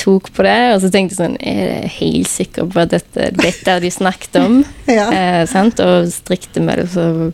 [0.00, 3.30] tok på det, og så tenkte jeg sånn Er jeg helt sikker på at dette,
[3.36, 4.64] dette har de snakket om?
[4.88, 5.10] Ja.
[5.12, 5.80] eh, sant?
[5.80, 7.32] Og strikte med det, så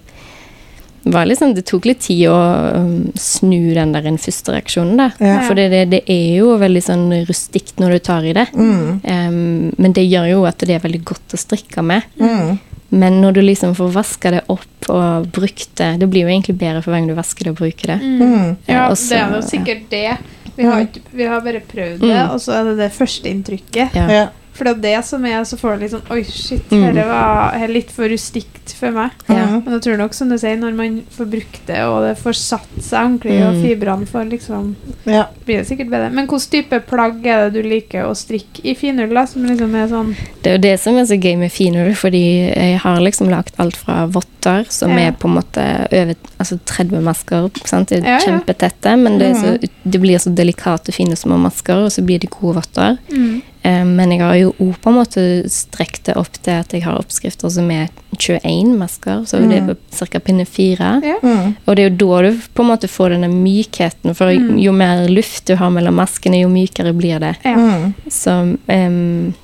[1.07, 2.35] var liksom, det tok litt tid å
[2.75, 5.05] um, snu den der en første reaksjonen, da.
[5.23, 5.37] Ja.
[5.47, 8.49] For det, det, det er jo veldig sånn rustikt når du tar i det.
[8.59, 8.89] Mm.
[9.07, 9.37] Um,
[9.79, 12.03] men det gjør jo at det er veldig godt å strikke med.
[12.19, 12.59] Mm.
[12.97, 16.55] Men når du liksom får vaska det opp og brukt det Det blir jo egentlig
[16.61, 17.99] bedre for hver gang du vasker det og bruker det.
[18.03, 18.57] Mm.
[18.67, 20.17] Ja, Ja, og det er jo sikkert det.
[20.57, 22.31] Vi har, vi har bare prøvd det, Mm.
[22.33, 23.95] og så er det det første inntrykket.
[23.95, 24.07] Ja.
[24.09, 24.27] Ja.
[24.57, 26.95] For det er det som er, så får du litt sånn Oi, shit, Mm.
[26.95, 29.11] dette var litt for rustikt for meg.
[29.29, 29.47] Ja.
[29.47, 29.65] Mm.
[29.65, 32.35] Men jeg tror nok, som du sier, når man får brukt det, og det får
[32.35, 33.63] satt seg ordentlig, og Mm.
[33.63, 34.75] fibrene får liksom
[35.07, 35.27] Ja.
[35.47, 36.11] blir det sikkert bedre.
[36.13, 39.25] Men hvilken type plagg er det du liker å strikke i finull, da?
[39.27, 42.55] Som liksom er sånn Det er jo det som er så gøy med finull, fordi
[42.57, 45.09] jeg har liksom lagt alt fra votter, som Ja.
[45.09, 47.51] er på en måte over altså 30 masker.
[47.67, 47.89] Sant?
[47.89, 48.39] Det er Ja, ja.
[48.39, 49.69] kjempetette, men det, er så, Mhm.
[49.91, 52.99] det blir så delikate, fine små masker, og så blir det gode votter.
[53.11, 53.43] mm.
[53.67, 56.85] Eh, Men jeg har jo òg på en måte strekt det opp til at jeg
[56.87, 59.77] har oppskrifter som er 21 masker, så det er
[60.07, 60.21] ca.
[60.23, 60.91] pinne 4.
[61.05, 61.17] Ja.
[61.23, 61.57] Mm.
[61.67, 64.59] Og det er jo da du på en måte får denne mykheten, for Mm.
[64.63, 67.35] jo mer luft du har mellom maskene, jo mykere blir det.
[67.45, 67.57] Ja.
[67.57, 67.95] Mm.
[68.09, 68.37] Så
[68.69, 69.35] um,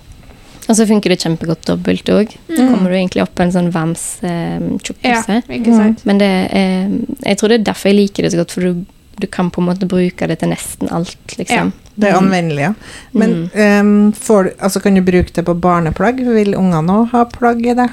[0.69, 2.31] Og så funker det kjempegodt dobbelt òg.
[2.49, 2.69] Så Mm.
[2.73, 5.43] kommer du egentlig opp på en sånn vams um, ja, tjukkelse.
[5.51, 5.97] ikke?
[6.07, 6.89] Men det er,
[7.27, 8.85] jeg tror det er derfor jeg liker det så godt, for du,
[9.21, 11.73] du kan på en måte bruke det til nesten alt, liksom.
[11.97, 12.25] Det er Mm.
[12.27, 12.75] anvendelig, ja.
[13.13, 13.81] Men Mm.
[13.87, 16.17] um, får, altså, kan du bruke det på barneplagg?
[16.25, 17.91] Vil ungene òg ha plagg i det?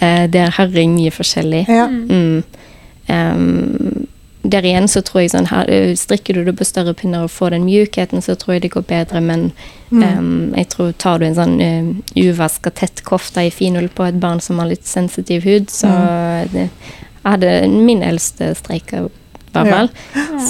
[0.00, 1.66] Eh, Der har jeg mye forskjellig.
[1.68, 1.86] Ja.
[1.88, 2.42] Mm.
[3.08, 4.06] Um,
[4.44, 5.66] der igjen så tror jeg sånn her,
[5.98, 8.82] Strikker du det på større pinner og får den mjukheten, så tror jeg det går
[8.88, 9.52] bedre, men
[9.90, 10.02] Mm.
[10.18, 14.20] um, jeg tror tar du en sånn uh, uvaska tett kofte i finull på et
[14.20, 16.52] barn som har litt sensitiv hud, så Mm.
[16.52, 16.70] det,
[17.24, 19.08] jeg hadde min eldste streika
[19.52, 19.74] hvert Ja.
[19.74, 19.90] fall.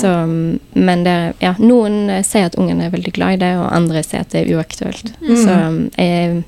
[0.01, 0.13] Så,
[0.75, 4.03] men det, ja, noen eh, sier at ungen er veldig glad i det, og andre
[4.03, 5.13] sier at det er uaktuelt.
[5.23, 5.37] Mm.
[5.45, 6.43] Så mm, eh,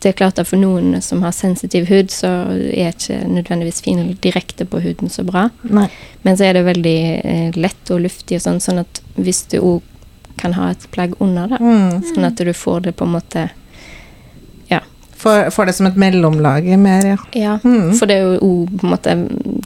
[0.00, 4.16] det er klart at for noen som har sensitiv hud, så er ikke nødvendigvis fin
[4.22, 5.48] direkte på huden så bra.
[5.64, 5.88] Nei.
[6.22, 9.58] Men så er det veldig eh, lett og luftig og sånn, sånn at hvis du
[9.60, 9.82] òg
[10.36, 12.02] kan ha et plagg under, da, Mm.
[12.12, 13.48] sånn at du får det på en måte
[15.16, 17.16] Får, får det som et mellomlag mer, ja.
[17.32, 17.54] Ja.
[17.64, 17.94] Mm.
[17.96, 19.14] For det er jo på en måte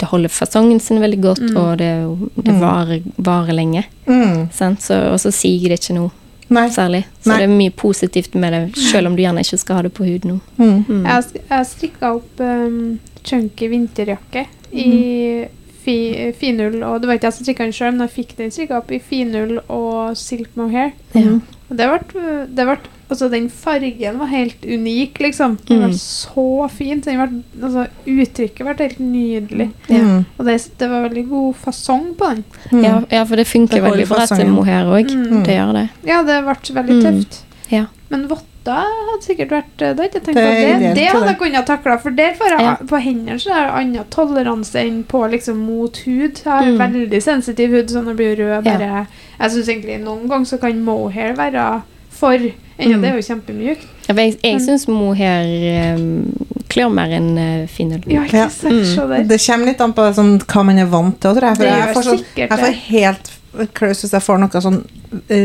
[0.00, 1.56] Det holder fasongen sin veldig godt, Mm.
[1.56, 2.60] og det, er jo- det Mm.
[2.60, 3.84] varer, varer lenge.
[4.06, 4.48] Mm.
[4.52, 6.10] Så, og så siger det ikke noe
[6.48, 6.68] Nei.
[6.68, 7.04] særlig.
[7.22, 7.38] Så Nei.
[7.38, 10.04] det er mye positivt med det, selv om du gjerne ikke skal ha det på
[10.04, 10.40] huden nå.
[10.58, 10.84] Mm.
[10.88, 11.04] Mm.
[11.06, 15.46] Jeg, jeg strikka opp um, chunky vinterjakke i
[15.84, 18.50] fi, finull, og det var ikke jeg som strikka den sjøl, men jeg fikk den
[18.50, 20.92] strikka opp i finull og silk mohair.
[21.14, 21.38] Ja.
[21.70, 22.76] Og det ble, det ble
[23.10, 25.58] Altså, den fargen var helt unik, liksom.
[25.68, 25.82] Den mm.
[25.88, 27.02] var så fin.
[27.02, 29.70] så Den ble, altså, uttrykket ble helt nydelig.
[29.88, 30.24] Mm.
[30.38, 32.44] Og det, det var veldig god fasong på den.
[32.70, 32.84] Mm.
[32.84, 35.10] Ja, ja, for det funker Det veldig bra til mohair òg.
[35.10, 35.42] Mm.
[35.44, 35.88] Det gjør det.
[36.06, 37.02] Ja, det ble veldig Mm.
[37.08, 37.42] tøft.
[37.70, 37.84] Ja.
[38.10, 40.40] Men votter hadde sikkert vært Det hadde jeg tenkt Det på.
[40.40, 42.74] er Det, det hadde jeg kunnet takle, for der får jeg Ja.
[42.86, 46.42] på hendene så er det annen toleranse enn på liksom mot hud.
[46.44, 46.78] Jeg har Mm.
[46.78, 48.78] veldig sensitiv hud, så når det blir rød Ja.
[48.78, 49.06] bare
[49.40, 52.38] Jeg syns egentlig noen ganger så kan mohair være for
[52.80, 53.02] Ennå Mm.
[53.02, 53.86] det er jo kjempemykt.
[54.08, 56.32] Ja, jeg jeg syns mohair um,
[56.68, 58.02] klør mer enn uh, finull.
[58.06, 58.72] Ja, ikke sant?
[58.74, 58.84] Mm.
[58.94, 59.24] Se der.
[59.28, 61.36] Det kommer litt an på sånn, hva man er vant til.
[61.36, 61.56] Tror jeg.
[61.56, 63.30] For Det jeg, får sånn, jeg får helt
[63.74, 64.80] klaus hvis jeg får noe sånn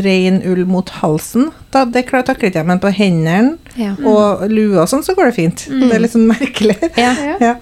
[0.06, 1.48] ren ull mot halsen.
[1.74, 3.94] Da, det jeg takler ikke jeg, men på hendene Ja.
[4.06, 5.66] og lue og sånn, så går det fint.
[5.68, 5.88] Mm.
[5.88, 6.76] Det er litt sånn merkelig.
[6.96, 7.14] Ja.
[7.40, 7.54] Ja.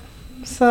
[0.45, 0.69] Så,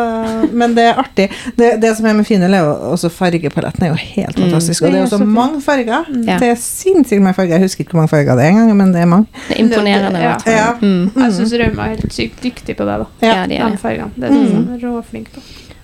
[0.53, 1.29] men det er artig.
[1.57, 4.43] Det, det som er med Finel, er jo også fargepaletten er jo helt Mm.
[4.45, 4.83] fantastisk.
[4.83, 6.05] Og det er jo så Det er mange farger.
[6.09, 6.23] Mm.
[6.27, 6.37] Ja.
[6.39, 7.55] Det er sinnssykt mange farger.
[7.57, 9.27] Jeg husker ikke hvor mange farger det er engang, men det er mange.
[9.49, 10.19] Det er imponerende.
[10.19, 10.61] Det, det, ja.
[10.61, 10.71] Ja.
[10.81, 11.11] Mm.
[11.23, 12.97] Jeg syns Rauma er helt sykt dyktig på det.
[12.99, 13.79] da Ja, de er De det.
[13.79, 14.11] fargene.
[14.15, 14.41] Det Mm.
[14.43, 15.41] er sånn råflink på.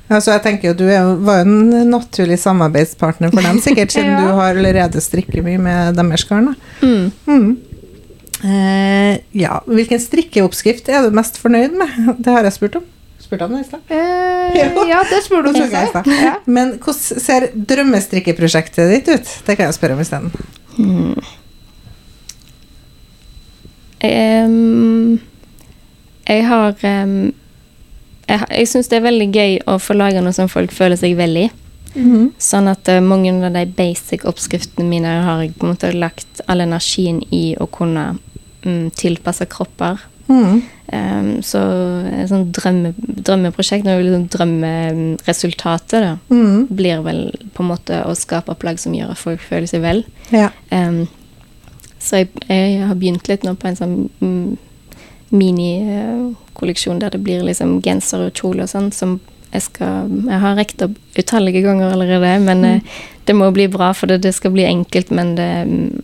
[0.10, 4.10] Altså, jeg tenker jo Du er var jo en naturlig samarbeidspartner for dem, sikkert, siden
[4.17, 4.21] Ja.
[4.21, 6.56] du har allerede strikker mye med deres garn.
[6.82, 7.12] Mm.
[7.28, 7.58] Mm.
[8.43, 12.15] Eh, ja, hvilken strikkeoppskrift er du mest fornøyd med?
[12.23, 12.84] Det har jeg spurt om.
[13.29, 13.79] Spurte han det i stad?
[13.93, 14.55] Eh,
[14.89, 15.03] Ja.
[15.09, 16.07] det spurte i stad.
[16.07, 16.39] Ja.
[16.45, 19.33] Men hvordan ser drømmestrikkeprosjektet ditt ut?
[19.45, 20.31] Det kan jeg spørre om isteden.
[20.79, 21.13] Hmm.
[24.01, 25.19] Um,
[26.23, 27.33] jeg har um,
[28.29, 31.17] Jeg, jeg syns det er veldig gøy å få lage noe som folk føler seg
[31.19, 31.47] vel i.
[31.93, 32.31] Mhm.
[32.41, 36.41] Sånn at uh, mange av de basic oppskriftene mine har jeg på en måte lagt
[36.47, 38.15] all energien i å kunne
[38.65, 40.01] um, tilpasse kropper.
[40.29, 40.61] Mhm.
[40.89, 41.59] Um, så
[42.09, 46.63] et sånt drømme, drømmeprosjekt, liksom drømmeresultatet, da, mm.
[46.73, 47.19] blir vel
[47.53, 50.01] på en måte å skape plagg som gjør at folk føler seg vel.
[50.33, 50.47] Ja.
[50.73, 51.03] Um,
[52.01, 54.57] så jeg, jeg har begynt litt nå på en sånn mm,
[55.35, 60.55] minikolleksjon der det blir liksom genser og kjole og sånn, som jeg skal Jeg har
[60.59, 62.75] rekt opp utallige ganger allerede, men Mm.
[62.75, 62.81] eh,
[63.25, 66.03] det må bli bra, for det, det skal bli enkelt, men det mm,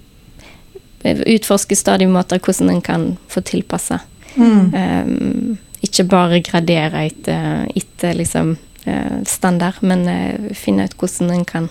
[1.26, 4.00] utforsker stadig måter hvordan en kan få tilpassa.
[4.36, 4.74] Mhm.
[4.74, 11.46] Um, ikke bare gradere etter, etter liksom eh, standard, men eh, finne ut hvordan en
[11.46, 11.70] kan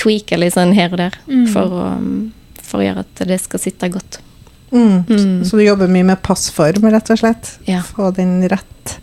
[0.00, 1.46] tweake litt sånn her og der Mm.
[1.52, 4.18] for, å, mm, for å gjøre at det skal sitte godt.
[4.72, 5.04] Mm.
[5.08, 5.44] Mm.
[5.44, 7.58] Så du jobber mye med passform, rett og slett?
[7.66, 7.80] Ja.
[7.82, 8.98] Få din rett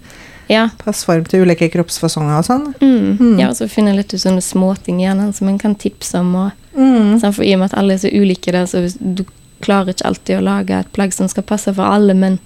[0.50, 0.70] Ja.
[0.80, 2.74] passform til ulike kroppsfasonger og sånn?
[2.82, 3.18] Mm.
[3.20, 3.40] Mm.
[3.40, 6.36] ja og så finne litt ut sånne småting gjerne som en kan tipse om.
[6.36, 7.20] Og, Mm.
[7.20, 9.26] sånn, for I og med at alle er så ulike, der, så du
[9.62, 12.40] klarer ikke alltid å lage et plagg som skal passe for alle, men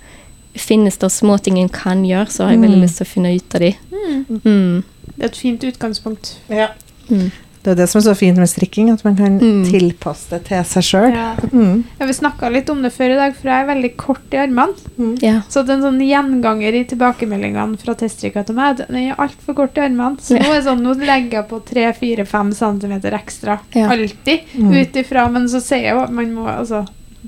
[0.56, 2.84] finnes det småting en kan gjøre, så har jeg veldig Mm.
[2.88, 3.76] lyst til å finne ut av de.
[3.92, 4.42] Mm.
[4.46, 4.84] Mm.
[5.18, 6.36] Det er et fint utgangspunkt.
[6.50, 6.68] Ja.
[7.10, 7.32] Mm.
[7.64, 9.66] Det er det som er så fint med strikking, at man kan Mm.
[9.70, 11.14] tilpasse det til seg sjøl.
[11.14, 11.36] Ja.
[11.54, 11.84] Mm.
[12.00, 14.38] Ja, vi snakka litt om det før i dag, for jeg er veldig kort i
[14.38, 14.74] armene.
[15.22, 15.42] Ja.
[15.48, 18.78] Så det er en sånn gjenganger i tilbakemeldingene fra teststrikka til meg.
[18.78, 20.18] Den er altfor kort i armene.
[20.18, 20.42] Så Ja.
[20.44, 23.60] nå er sånn, nå legger jeg på 3-4-5 cm ekstra.
[23.76, 23.90] Ja.
[23.90, 24.40] Alltid.
[24.58, 24.82] Mm.
[24.82, 26.88] Ut ifra Men så sier jeg jo at man må altså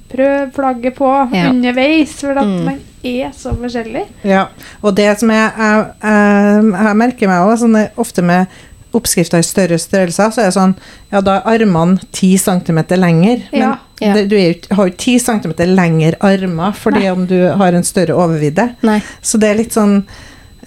[0.09, 1.49] prøve flagget på Ja.
[1.49, 2.63] underveis, for at Mm.
[2.65, 4.05] man er så forskjellig.
[4.23, 4.47] Ja,
[4.83, 8.47] og det som jeg, jeg, jeg, jeg merker meg også, sånn, ofte med
[8.93, 10.75] oppskrifter i større størrelser, så er det sånn,
[11.11, 13.77] ja da er armene 10 cm lenger, men Ja.
[14.01, 14.13] Ja.
[14.13, 17.11] Det, du er, jo har jo 10 cm lengre armer, fordi Nei.
[17.11, 18.75] om du har en større overvidde.
[18.83, 19.01] Nei.
[19.21, 20.03] Så det er litt sånn,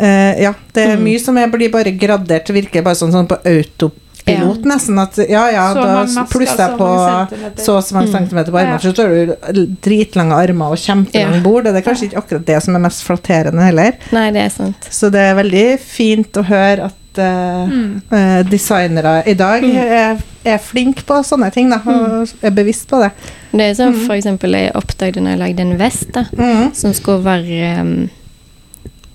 [0.01, 1.03] uh, ja, det er Mm.
[1.05, 3.37] mye som er, blir bare gradert, virker bare sånn, sånn på
[4.27, 6.89] autopilot nesten, at ja, ja, Så da plusser jeg på
[7.62, 8.12] så og så mange Mm.
[8.19, 8.79] centimeter på armene, Ja.
[8.79, 11.41] så står du dritlange armer og kjempelang Ja.
[11.41, 13.93] bord, det er kanskje ikke akkurat det som er mest flatterende heller.
[14.12, 14.81] Nei, det er sant.
[14.91, 18.03] Så det er veldig fint å høre at eh, Mm.
[18.12, 19.77] eh, designere i dag Mm.
[19.77, 23.12] er, er flinke på sånne ting, da, og er bevisst på det.
[23.53, 24.07] Det er sånn Mm.
[24.07, 26.75] for eksempel jeg oppdaget når jeg lagde en vest da, Mm.
[26.75, 28.11] som skulle være um,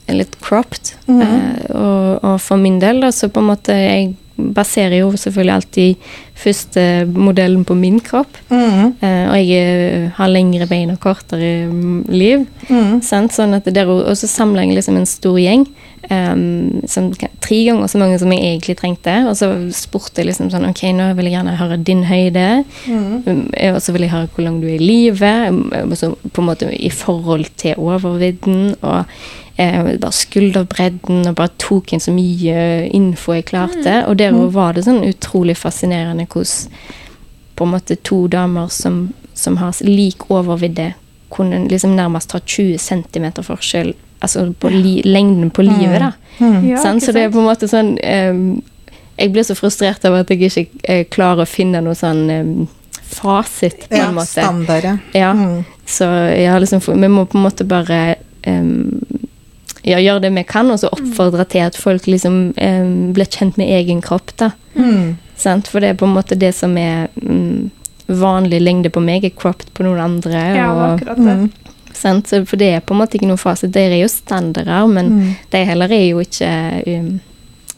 [0.10, 0.94] litt cropped.
[1.08, 5.54] Eh, og, og for min del, da, så på en måte Jeg baserer jo selvfølgelig
[5.54, 6.10] alltid
[6.42, 8.38] første modellen på min kropp.
[8.50, 8.96] Mm.
[9.04, 12.46] Eh, og jeg eh, har lengre bein og kortere mm, liv.
[12.70, 13.00] Mm.
[13.06, 15.68] Sånn at der, og så samla jeg liksom en stor gjeng.
[16.10, 19.14] Um, som, tre ganger så mange som jeg egentlig trengte.
[19.30, 22.48] Og så spurte jeg liksom sånn Ok, nå vil jeg gjerne høre din høyde.
[22.90, 23.12] Mm.
[23.28, 23.44] Um,
[23.76, 25.54] Og så vil jeg høre hvor lang du er i livet.
[25.54, 28.74] um, og så på en måte i forhold til overvidden.
[28.82, 29.06] Og
[29.62, 31.28] eh, bare skulderbredden.
[31.30, 34.00] Og bare tok inn så mye info jeg klarte.
[34.08, 34.52] Og der Mm.
[34.56, 36.68] var det sånn utrolig fascinerende hvordan
[37.56, 40.94] på en måte to damer som, som har lik overvidde,
[41.30, 46.00] kunne liksom nærmest ha 20 cm forskjell altså på li, lengden på livet.
[46.00, 46.12] da.
[46.40, 46.70] Mm.
[46.70, 47.00] Ja, sånn?
[47.02, 48.62] Så det er på en måte sånn ehm,
[49.18, 52.68] Jeg blir så frustrert av at jeg ikke eh, klarer å finne noe sånn ehm,
[53.12, 54.28] fasit, på Ja, en måte.
[54.28, 54.98] standard, ja.
[55.14, 55.66] Ja, Mm.
[55.86, 59.02] så jeg har liksom Vi må på en måte bare ehm,
[59.84, 63.58] ja, gjøre det vi kan, og så oppfordre til at folk liksom ehm, blir kjent
[63.58, 64.34] med egen kropp.
[64.38, 64.52] da.
[64.76, 65.18] Mm.
[65.42, 67.72] For det er på en måte det som er mm,
[68.22, 70.44] vanlig lengde på meg, er cropped på noen andre.
[70.56, 71.38] Ja, og, akkurat det.
[71.42, 72.46] Mm.
[72.46, 73.74] for det er på en måte ikke noen fasit.
[73.74, 75.36] Det er jo standarder, men Mm.
[75.50, 77.20] de heller er jo ikke um,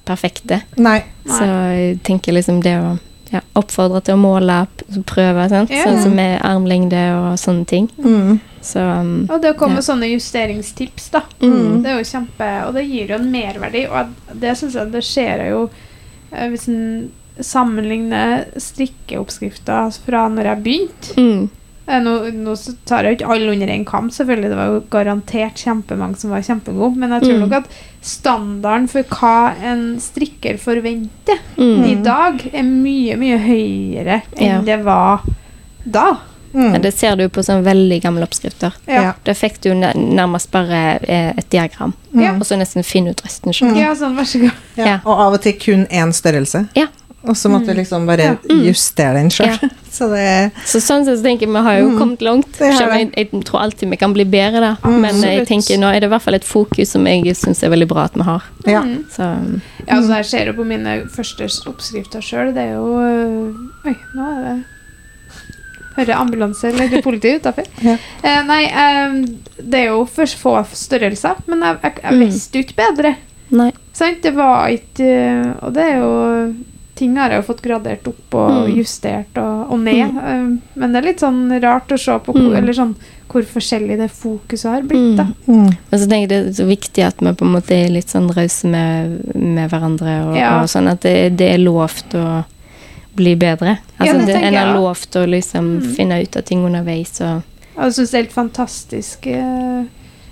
[0.06, 0.62] perfekte.
[0.78, 1.04] Nei.
[1.26, 1.38] Nei.
[1.38, 2.98] Så jeg tenker liksom det å
[3.32, 4.68] ja, oppfordre til å måle,
[5.10, 5.72] prøve, sant?
[5.72, 5.88] Yeah.
[5.88, 7.89] sånn som med armlengde og sånne ting.
[7.98, 8.39] Mm.
[8.63, 9.82] Så um, Og det å komme Ja.
[9.82, 11.21] med sånne justeringstips, da.
[11.41, 14.91] mm, Det er jo kjempe Og det gir jo en merverdi, og det syns jeg
[14.93, 15.65] det skjer jo
[16.32, 17.12] eh, Hvis en
[17.43, 21.43] sammenligner strikkeoppskrifter fra når jeg begynte mm,
[21.84, 22.54] Eh, Nå, nå
[22.88, 24.49] tar jeg jo ikke alle under én kam, selvfølgelig.
[24.54, 26.95] Det var jo garantert kjempemange som var kjempegode.
[26.95, 27.41] Men jeg tror Mm.
[27.41, 27.73] nok at
[28.08, 29.34] standarden for hva
[29.67, 31.84] en strikker forventer mm.
[31.89, 34.62] i dag, er mye, mye høyere enn Ja.
[34.63, 35.26] det var
[35.84, 36.06] da.
[36.54, 36.82] Mm.
[36.82, 38.74] Det ser du på sånne veldig gamle oppskrifter.
[38.88, 39.13] Ja.
[39.26, 42.39] Da fikk du nær- nærmest bare eh, et diagram, Mm.
[42.39, 43.72] og så nesten finne ut resten sjøl.
[43.74, 43.80] Mm.
[43.82, 44.52] Ja, sånn, vær så god.
[44.78, 44.86] Ja.
[44.86, 45.00] Ja.
[45.06, 46.68] Og av og til kun én størrelse.
[46.76, 46.88] Ja.
[47.26, 48.36] Og så måtte du liksom bare Ja.
[48.50, 48.66] Mm.
[48.68, 49.48] justere den sjøl.
[49.48, 49.70] Ja.
[49.94, 51.98] Så det Så sånn sett så tenker jeg vi har jo Mm.
[52.00, 52.58] kommet langt.
[52.60, 54.78] Jeg, jeg tror alltid vi kan bli bedre der.
[54.84, 55.00] Mm.
[55.02, 57.70] Men jeg tenker nå er det i hvert fall et fokus som jeg syns er
[57.70, 58.42] veldig bra at vi har.
[58.66, 58.82] Ja.
[58.82, 59.06] Mm.
[59.10, 59.22] Så
[59.88, 62.54] Ja, altså Jeg ser jo på mine første oppskrifter sjøl.
[62.54, 63.54] Det er jo
[63.86, 64.63] Oi, nå er det
[65.95, 67.65] Hører ambulanse eller politi utafor?
[67.86, 67.97] Ja.
[68.23, 69.15] Eh, nei, eh,
[69.62, 71.36] det er jo for få størrelser.
[71.47, 72.25] Men jeg, jeg, jeg Mm.
[72.27, 73.15] visste jo ikke bedre.
[73.51, 73.71] nei.
[73.93, 74.21] Sant?
[74.23, 76.53] Det var ikke øh, Og det er jo
[76.95, 78.75] Ting har jeg jo fått gradert opp og Mm.
[78.77, 80.12] justert og, og ned.
[80.13, 80.17] Mm.
[80.17, 82.58] eh, men det er litt sånn rart å se på hvor, Mm.
[82.60, 82.95] eller sånn,
[83.34, 85.15] hvor forskjellig det fokuset har blitt.
[85.17, 85.23] da.
[85.47, 85.58] Mm.
[85.65, 85.71] mm.
[85.89, 88.13] Men så tenker jeg det er så viktig at vi på en måte er litt
[88.13, 90.62] sånn rause med, med hverandre, og, Ja.
[90.62, 92.45] og sånn at det, det er lovt å
[93.15, 93.78] bli bedre.
[93.99, 95.95] Altså det det, en har lovt å liksom Mm.
[95.95, 97.41] finne ut av ting underveis og
[97.76, 99.84] Og Jeg syns det er helt fantastisk uh,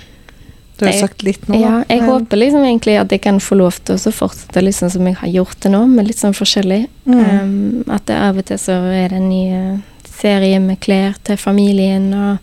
[0.78, 1.60] Du har Jeg- sagt litt nå, da.
[1.60, 4.92] ja, jeg men- håper liksom egentlig at jeg kan få lov til å fortsette liksom
[4.92, 6.88] som jeg har gjort det nå, med litt sånn forskjellig.
[7.08, 7.42] Mm.
[7.42, 11.16] Um, at det av og til så er det en ny eh, serie med klær
[11.24, 12.38] til familien, og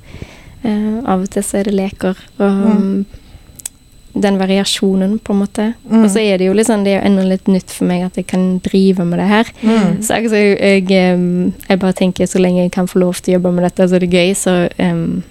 [0.65, 2.17] uh, av og til så er det leker.
[2.41, 3.07] Og Mm.
[4.14, 5.64] Den variasjonen, på en måte.
[5.90, 6.05] Mm.
[6.05, 8.16] Og så er det jo sånn, det er jo enda litt nytt for meg at
[8.20, 9.50] jeg kan drive med det her.
[9.62, 9.96] Mm.
[10.07, 13.53] Så altså, jeg, jeg bare tenker så lenge jeg kan få lov til å jobbe
[13.57, 15.22] med dette, så er det gøy, så um,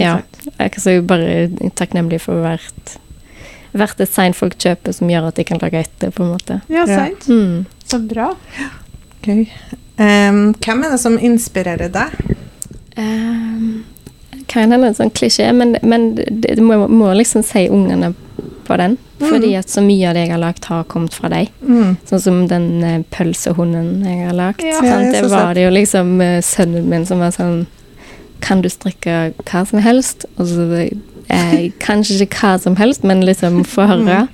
[0.00, 0.20] ja.
[0.56, 2.96] Jeg er så bare takknemlig for hvert,
[3.76, 6.60] hvert design folk kjøper som gjør at de kan lage etter, på en måte.
[6.72, 7.02] Ja, Ja.
[7.04, 7.28] sant.
[7.28, 7.66] Mm.
[7.84, 8.30] Så bra.
[9.26, 9.44] Gøy.
[10.00, 12.16] Um, hvem er det som inspirerer deg?
[12.96, 13.84] Um,
[14.48, 18.12] kan hende en sånn klisjé, men, men det må, må liksom si ungene
[18.66, 18.96] på den.
[19.18, 19.58] Fordi Mm.
[19.58, 21.48] at så mye av det jeg har lagd, har kommet fra deg.
[21.64, 21.96] Mm.
[22.04, 24.60] Sånn som den eh, pølsehunden jeg har lagd.
[24.66, 24.80] Ja.
[24.84, 27.66] Ja, det var det jo liksom eh, sønnen min som var sånn
[28.44, 30.26] Kan du strikke hva som helst?
[30.36, 34.26] Og så eh, Kanskje ikke hva som helst, men liksom få høre.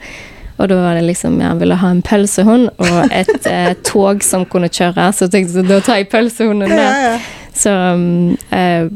[0.59, 4.25] Og da var det liksom Ja, han ville ha en pølsehund og et eh, tog
[4.27, 7.15] som kunne kjøre, så tenkte jeg da tar jeg pølsehunden Ja, ja.
[7.55, 8.89] Så um, eh,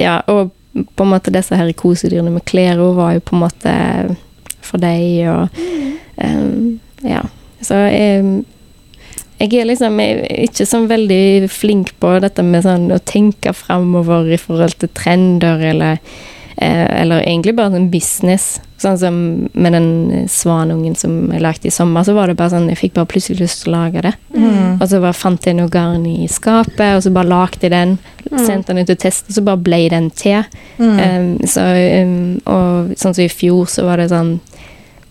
[0.00, 0.52] Ja, og
[0.96, 3.72] på en måte disse her kosedyrene med klær òg var jo på en måte
[4.66, 5.48] for deg, og
[6.22, 7.24] um, Ja.
[7.66, 8.44] Så jeg,
[9.40, 13.54] jeg er liksom jeg er ikke sånn veldig flink på dette med sånn å tenke
[13.56, 15.96] framover i forhold til trender, eller
[16.56, 18.56] eh, eller egentlig bare sånn business.
[18.80, 19.18] Sånn som
[19.56, 22.96] med den svanungen som jeg lagde i sommer, så var det bare sånn Jeg fikk
[22.98, 24.12] bare plutselig lyst til å lage det.
[24.36, 24.76] Mm.
[24.76, 27.96] Og så bare fant jeg noe garn i skapet, og så bare lagde jeg den.
[28.34, 30.44] Sendte den ut til test, og så bare ble den til.
[30.78, 30.98] Mm.
[30.98, 31.64] Um, så,
[32.02, 34.38] um, og sånn som i fjor, så var det sånn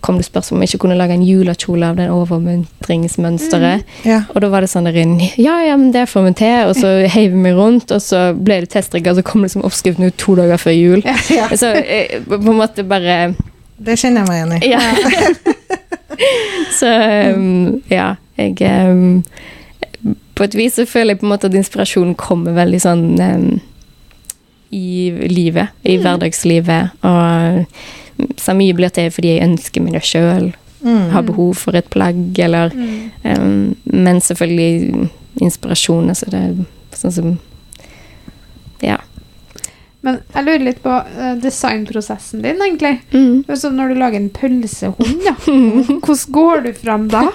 [0.06, 3.82] Kom det spørsmål om jeg ikke kunne lage en julekjole av den overmuntringsmønsteret.
[4.06, 4.20] ja.
[4.30, 6.68] Og da var det sånn der inn, Ja, ja, men det får vi til.
[6.68, 10.06] Og så heiv vi rundt, og så ble det testrigga, og så kom liksom oppskriften
[10.06, 11.02] ut to dager før jul.
[11.32, 11.48] ja.
[11.60, 13.34] Så jeg, på en måte bare
[13.82, 14.70] Det kjenner jeg meg igjen i.
[14.70, 15.42] Ja.
[16.80, 16.92] så
[17.34, 18.56] um, ja, jeg
[18.90, 19.22] um,
[20.36, 23.60] På et vis så føler jeg på en måte at inspirasjonen kommer veldig sånn um,
[24.76, 26.90] i livet, i hverdagslivet.
[27.06, 30.52] Og så mye blir til fordi jeg ønsker meg det sjøl,
[30.86, 31.08] Mm.
[31.10, 33.10] har behov for et plagg, eller Mm.
[33.24, 35.08] um, Men selvfølgelig
[35.40, 37.38] inspirasjon, altså det sånn som.
[40.06, 42.94] Men jeg lurer litt på eh, designprosessen din, egentlig.
[43.10, 43.42] Mm.
[43.50, 45.34] Altså når du lager en pølsehund, ja.
[46.06, 47.26] Hvordan går du fram da?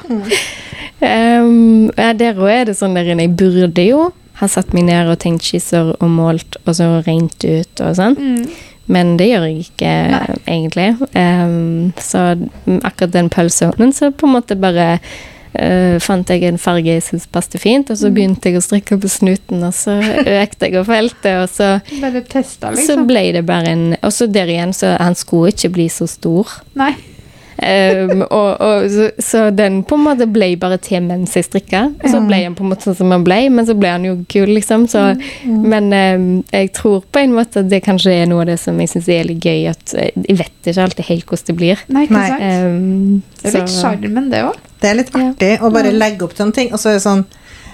[1.02, 3.28] Um, ja, der òg er det sånn der inne.
[3.28, 7.44] Jeg burde jo ha satt meg ned og tenkt skisser og målt, og så regnet
[7.44, 8.16] ut og sånn.
[8.18, 8.70] Mm.
[8.92, 10.22] Men det gjør jeg ikke Nei.
[10.50, 10.88] egentlig.
[11.14, 12.24] Um, så
[12.82, 14.96] akkurat den pølsehunden, så på en måte bare
[15.56, 18.14] eh, fant jeg en farge jeg syntes passet fint, og så Mm.
[18.16, 22.22] begynte jeg å strikke på snuten, og så økte jeg og felte, og så, Bare
[22.22, 23.08] testa, så liksom?
[23.08, 26.48] ble det bare en Og så der igjen, så han skulle ikke bli så stor.
[26.76, 26.96] Nei.
[27.58, 31.84] Um, og, og, så, så den på en måte ble bare til mens jeg strikka.
[32.00, 34.08] Og så ble han på en måte sånn som han ble, men så ble han
[34.08, 34.88] jo kul, liksom.
[34.92, 35.04] Så,
[35.46, 38.80] Men um, jeg tror på en måte at det kanskje er noe av det som
[38.82, 39.68] jeg syns er litt gøy.
[39.74, 41.86] At eh, jeg vet ikke alltid helt hvordan det blir.
[41.92, 42.48] Nei, ikke sant?
[42.48, 44.58] Um, Det er litt sjarmen, det òg.
[44.82, 45.28] Det er litt Ja.
[45.30, 47.26] artig å bare legge opp til en ting, og så er det sånn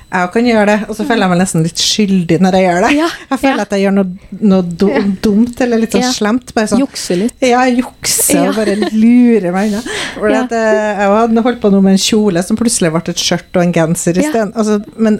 [0.07, 2.85] Jeg kan gjøre det, og så føler jeg meg nesten litt skyldig når jeg gjør
[2.85, 2.91] det.
[2.95, 3.65] Ja, Jeg føler ja.
[3.67, 4.87] at jeg gjør noe, noe do,
[5.25, 6.11] dumt eller litt sånn Ja.
[6.15, 6.53] slemt.
[6.55, 7.33] Bare sånn Jukse litt.
[7.43, 7.65] Ja,
[8.33, 8.49] Ja.
[8.49, 9.81] og bare lurer meg unna.
[10.31, 10.43] Ja.
[10.45, 13.51] at, eh, jeg hadde holdt på noe med en kjole som plutselig ble et skjørt
[13.59, 14.45] og en genser Ja.
[14.55, 15.19] Altså, men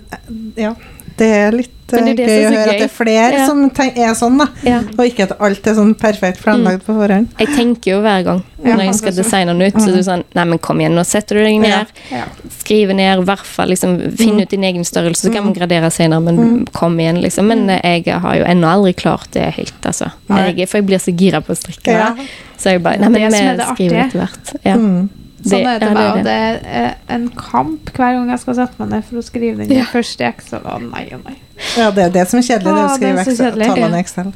[0.55, 0.73] ja.
[1.17, 3.37] Det er litt det er eh, det gøy å høre høre at det er flere
[3.37, 3.45] Ja.
[3.47, 4.47] som er sånn, da.
[4.67, 4.79] Ja.
[4.97, 7.29] Og ikke at alt er sånn perfekt planlagt på forhånd.
[7.39, 10.05] Jeg tenker jo hver gang Ja, når jeg skal designe den ut, så er det
[10.07, 11.93] sånn Nei, men kom igjen, nå setter du deg ned.
[12.11, 12.17] Ja.
[12.17, 12.23] Ja.
[12.59, 15.91] Skrive ned, i hvert fall liksom, finn ut din egen størrelse, så kan man gradere
[15.93, 17.47] senere, men kom igjen, liksom.
[17.47, 20.11] Men eh, jeg har jo ennå aldri klart det helt, altså.
[20.27, 21.95] Jeg, for jeg blir så gira på å strikke.
[21.95, 22.11] Ja.
[22.57, 24.53] Så jeg bare Nei, men vi skriver etter hvert.
[24.65, 24.75] Ja.
[24.75, 25.07] Mm.
[25.45, 26.23] Sånn er det meg, og det.
[26.25, 29.57] det er eh, en kamp hver gang jeg skal sette meg ned for å skrive
[29.67, 29.83] den Ja.
[29.91, 30.63] første i Excel.
[30.65, 31.35] Å nei, å nei.
[31.77, 34.31] Ja, det er det som er kjedelig, det å skrive det Excel- tallene i Excel.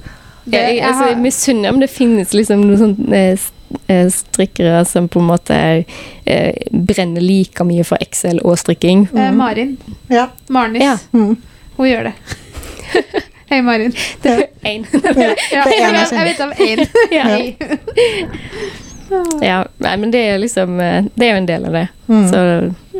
[0.45, 3.37] Det, jeg, jeg altså, har- jeg misunner om det finnes liksom noen sånne eh,
[3.93, 5.57] eh, strikkere som på en måte
[6.25, 9.07] eh, brenner like mye for Excel og strikking.
[9.15, 9.77] eh, Marin.
[10.09, 10.27] Ja.
[10.49, 10.81] Marnis.
[10.83, 10.97] Ja.
[11.13, 11.35] Mm.
[11.77, 12.13] Hun gjør det.
[13.51, 13.91] Hei, Marin.
[14.23, 14.85] Det er én.
[15.51, 16.79] Ja, en jeg, jeg vet om én.
[19.41, 19.63] Ja.
[19.83, 21.87] Nei, men det er liksom eh, Det er jo en del av det.
[22.07, 22.25] Mm.
[22.31, 22.41] Så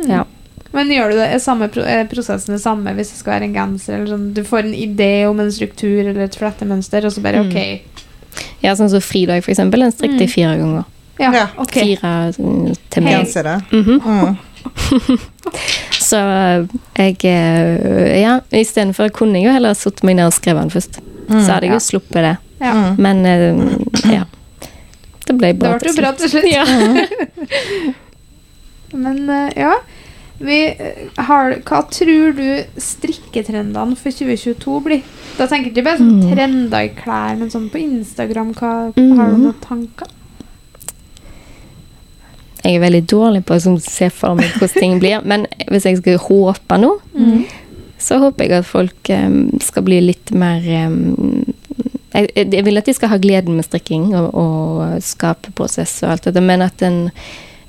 [0.08, 0.24] ja.
[0.72, 3.54] Men gjør du det, er samme er prosessen det samme hvis det skal være en
[3.54, 3.94] genser?
[3.98, 7.42] Eller sånn, du får en idé om en struktur eller et flettemønster, og så bare
[7.42, 7.50] Mm.
[7.50, 7.82] OK.
[8.62, 9.80] ja, sånn som fridag, for eksempel.
[9.84, 10.32] Den strikket jeg Mm.
[10.32, 10.84] fire ganger.
[11.20, 11.46] Ja, Ja.
[11.58, 11.72] ok.
[11.72, 13.12] Fire mm, til meg.
[13.20, 13.60] Gensere.
[13.70, 14.00] Mhm.
[14.00, 14.38] Mm.
[16.00, 16.18] Så
[16.96, 21.00] jeg eh, Ja, istedenfor kunne jeg jo heller satt meg ned og skrevet den først.
[21.28, 21.40] Mm.
[21.44, 21.78] Så hadde jeg Ja.
[21.78, 22.36] jo sluppet det.
[22.60, 22.72] Ja.
[22.72, 22.96] Mm.
[22.98, 24.24] Men eh, ja.
[25.32, 26.48] Det ble Det bra ble jo bra til slutt.
[26.52, 26.64] Ja.
[29.04, 29.74] Men eh, ja.
[30.42, 35.02] Vi eh, har, hva tror du strikketrendene for 2022 blir?
[35.38, 36.32] Da tenker jeg ikke bare sånn Mm.
[36.34, 38.50] trender i klær, men sånn på Instagram.
[38.58, 39.12] Hva, Mm.
[39.18, 40.08] Har du noen tanker?
[42.62, 45.22] Jeg er veldig dårlig på å sånn se for meg hvordan ting blir.
[45.26, 47.44] Men hvis jeg skal håpe noe, Mm.
[47.98, 51.14] så håper jeg at folk um, skal bli litt mer em,
[52.12, 56.28] jeg, jeg vil at de skal ha gleden med strikking og, og skaperprosess og alt
[56.28, 57.06] dette, men at en,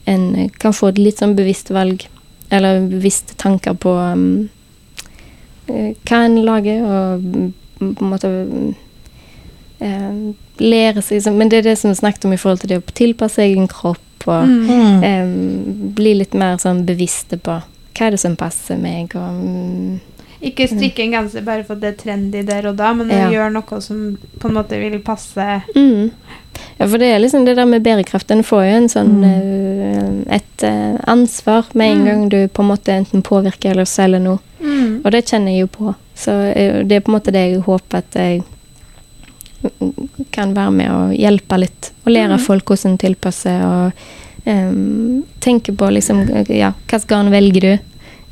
[0.09, 2.05] en kan få et litt sånn bevisst valg,
[2.53, 4.25] eller bevisste tanker på em,
[5.71, 7.51] eh, hva en lager, og mm,
[7.83, 8.31] på en måte
[9.83, 12.79] um, lære seg Men det er det som vi snakket om i forhold til det
[12.79, 15.03] å tilpasse egen kropp og Mm.
[15.03, 17.57] um, bli litt mer sånn bevisste på
[17.93, 19.99] hva er det som passer meg, og mm,
[20.43, 23.29] Ikke strikke en genser bare for at det er trendy der og da, men Ja.
[23.31, 26.11] gjøre noe som på en måte vil passe Mm.
[26.79, 28.29] Ja, for det er liksom det der med bærekraft.
[28.31, 30.27] En får jo en sånn Mm.
[30.27, 32.05] eh, et eh, ansvar med en Mm.
[32.05, 34.39] gang du på en måte enten påvirker eller selger noe.
[34.61, 35.01] mm.
[35.05, 35.95] Og det kjenner jeg jo på.
[36.15, 38.43] Så eh, det er på en måte det jeg håper at jeg
[40.31, 41.91] kan være med og hjelpe litt.
[42.05, 42.39] Og lære Mm.
[42.45, 43.91] folk hvordan tilpasse og
[44.45, 47.79] um, tenke på liksom Ja, hvilket garn velger du?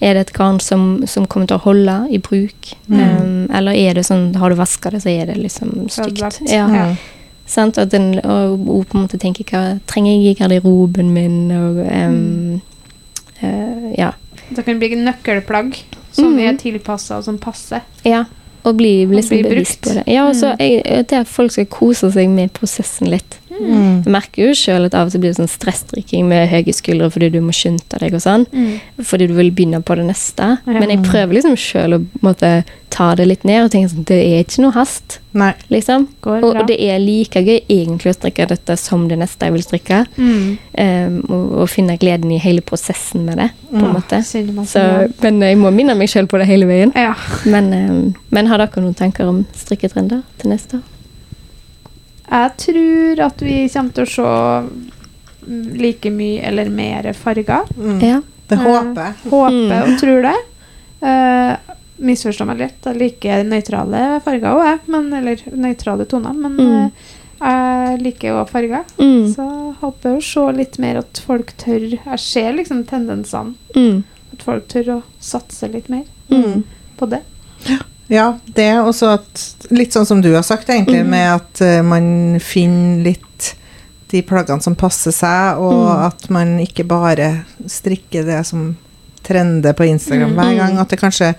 [0.02, 2.72] Er det et garn som, som kommer til å holde i bruk?
[2.88, 3.00] Mm.
[3.00, 6.40] Um, eller er det sånn Har du vaska det, så er det liksom stygt.
[6.50, 6.66] Ja.
[6.74, 6.96] Ja.
[7.46, 7.78] Sant?
[7.78, 11.52] At den, og, og på en måte tenke hva trenger jeg i garderoben min?
[11.52, 12.62] Og, um, mm.
[13.44, 14.12] uh, ja.
[14.50, 15.78] Det kan bli nøkkelplagg
[16.12, 16.40] som Mm.
[16.50, 17.82] er tilpassa og som passer.
[18.06, 18.26] ja.
[18.64, 19.88] Og bli liksom bli bevisst brukt.
[19.88, 20.14] på det.
[20.14, 20.60] Ja, og så Mm.
[20.60, 23.40] jeg- at folk skal kose seg med prosessen litt.
[23.62, 24.04] Mm.
[24.06, 27.12] Jeg merker jo sjøl at av og til blir det sånn stressdrikking med høye skuldre
[27.14, 28.46] fordi du må skynde deg og sånn.
[29.06, 30.58] Fordi du vil begynne på det neste.
[30.66, 30.80] Ja.
[30.80, 34.18] Men jeg prøver liksom sjøl å måtte, ta det litt ned og tenke sånn Det
[34.20, 35.54] er ikke noe hast, Nei.
[35.72, 36.10] liksom.
[36.28, 39.64] Og, og det er like gøy egentlig å strikke dette som det neste jeg vil
[39.64, 40.02] strikke.
[40.18, 40.58] mm.
[40.82, 43.94] Um, og, og finne gleden i hele prosessen med det, på en Mm.
[43.96, 44.20] måte.
[44.28, 44.84] Kjenner Så,
[45.24, 46.92] men jeg må minne meg sjøl på det hele veien.
[46.96, 47.14] Ja.
[47.46, 50.84] Men, um, men har dere noen tanker om strikketrender til neste år?
[52.32, 57.68] Jeg tror at vi kommer til å se like mye eller mer farger.
[57.78, 58.00] Mm.
[58.04, 58.22] Ja.
[58.48, 59.32] Det Eh, håper jeg.
[59.32, 59.94] Håper Mm.
[59.94, 60.36] og tror det.
[61.02, 61.58] Uh,
[62.02, 62.82] Misforstå meg litt.
[62.86, 64.80] Jeg liker nøytrale farger òg, jeg.
[64.88, 66.34] Men, eller nøytrale toner.
[66.34, 66.92] Men Mm.
[67.42, 68.84] eh, jeg liker òg farger.
[68.98, 69.34] Mm.
[69.36, 73.54] Så håper jeg å se litt mer at folk tør Jeg ser liksom tendensene.
[73.76, 74.04] Mm.
[74.34, 76.64] At folk tør å satse litt mer Mm.
[76.98, 77.22] på det.
[78.12, 81.10] Ja, det er også at Litt sånn som du har sagt, egentlig, mm.
[81.14, 83.54] med at uh, man finner litt
[84.12, 86.06] de plaggene som passer seg, og Mm.
[86.10, 88.74] at man ikke bare strikker det som
[89.24, 90.36] trender på Instagram Mm.
[90.42, 90.78] hver gang.
[90.82, 91.30] At det kanskje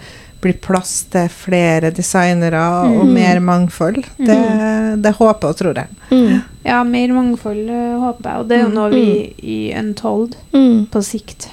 [0.41, 3.13] blir plass til flere designere og Mm.
[3.15, 4.01] mer mangfold.
[4.17, 4.39] Det,
[5.03, 5.89] det håper og tror jeg.
[6.11, 6.43] Mm.
[6.65, 8.39] Ja, mer mangfold eh, håper jeg.
[8.41, 10.87] Og det er jo noe vi i Untold Mm.
[10.91, 11.49] på sikt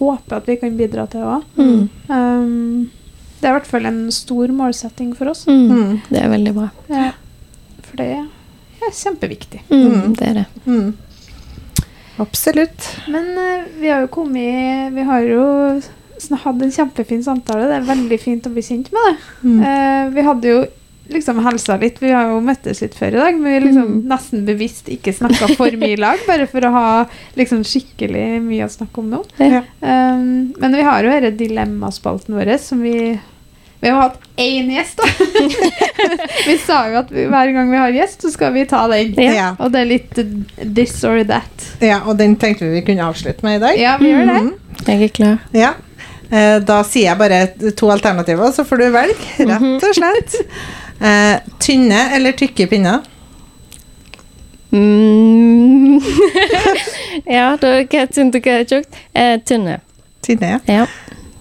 [0.00, 1.42] håper at vi kan bidra til òg.
[2.10, 2.90] Um,
[3.38, 5.44] det er i hvert fall en stor målsetting for oss.
[5.46, 5.68] Mm.
[5.70, 5.92] Mm.
[6.08, 6.68] Det er veldig bra.
[6.90, 7.10] Ja,
[7.86, 9.62] for det er kjempeviktig.
[9.70, 9.84] Mm.
[9.84, 10.16] Mm.
[10.18, 10.46] Det er det.
[10.66, 10.96] Mm.
[12.18, 12.88] Absolutt.
[13.06, 15.44] Men uh, vi har jo kommet Vi har jo
[16.42, 17.68] hatt en kjempefin samtale.
[17.70, 19.16] Det er veldig fint å bli kjent med det.
[19.44, 19.58] Mm.
[19.62, 20.58] Eh, vi hadde jo
[21.08, 21.98] liksom helsa litt.
[22.02, 24.02] Vi har jo møttes litt før i dag, men vi liksom Mm.
[24.10, 27.06] nesten bevisst ikke snakka for mye i lag, bare for å ha
[27.36, 29.22] liksom skikkelig mye å snakke om nå.
[29.40, 29.62] Ja.
[29.80, 33.18] Um, men vi har jo denne dilemmaspalten vår som vi
[33.80, 35.04] Vi har hatt én gjest, da.
[36.48, 39.12] vi sa jo at vi, hver gang vi har gjest, så skal vi ta den.
[39.14, 39.32] Ja.
[39.36, 39.48] Ja.
[39.62, 40.18] Og det er litt
[40.74, 41.68] this or that.
[41.80, 43.78] ja, og den tenkte vi vi kunne avslutte med i dag.
[43.78, 44.40] Ja, vi gjør det.
[44.48, 44.82] Mm.
[44.88, 45.38] Jeg er klar.
[45.54, 45.70] Ja.
[46.30, 50.34] Eh, Da sier jeg bare to alternativer, så får du velge, rett og slett.
[51.00, 53.04] Eh, tynne eller tykke pinner?
[54.70, 56.00] Mm.
[57.36, 58.98] ja, da hva er tynt og hva er tjukt?
[59.14, 59.78] Eh, tynne.
[60.26, 60.80] Tynne, ja.
[60.80, 60.86] Ja.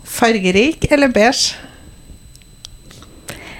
[0.07, 1.57] Fargerik eller beige?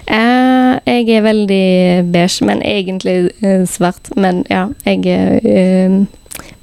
[0.08, 4.14] Eh, jeg er veldig beige, men egentlig eh, svart.
[4.16, 5.98] Men ja, jeg er eh,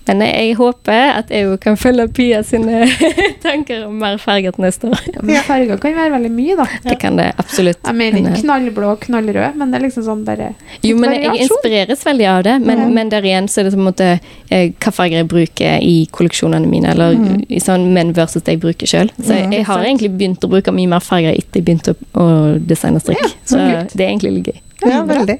[0.04, 2.84] Men jeg håper at jeg kan følge Pia sine
[3.44, 5.00] tanker om mer farget neste år.
[5.14, 6.66] Ja, men farger kan være veldig mye, da.
[6.84, 7.80] Det kan det absolutt.
[7.80, 10.52] Jeg mener Men, eh, knallblå og knallrød, men det er liksom sånn bare
[10.84, 12.94] Jo, men jeg inspireres veldig av det, men, mm.
[12.98, 15.96] men der igjen så er det på en måte eh, hva farger jeg bruker i
[16.12, 17.16] kolleksjonene mine, eller
[17.48, 19.12] i sånn menn versus det jeg bruker sjøl.
[19.18, 22.10] Så jeg, jeg har egentlig begynt å bruke mye mer farger etter jeg begynte å,
[22.20, 22.28] å
[22.60, 23.24] designe strikk.
[23.24, 24.60] Ja, så så det er egentlig litt gøy.
[24.84, 25.38] Ja, veldig.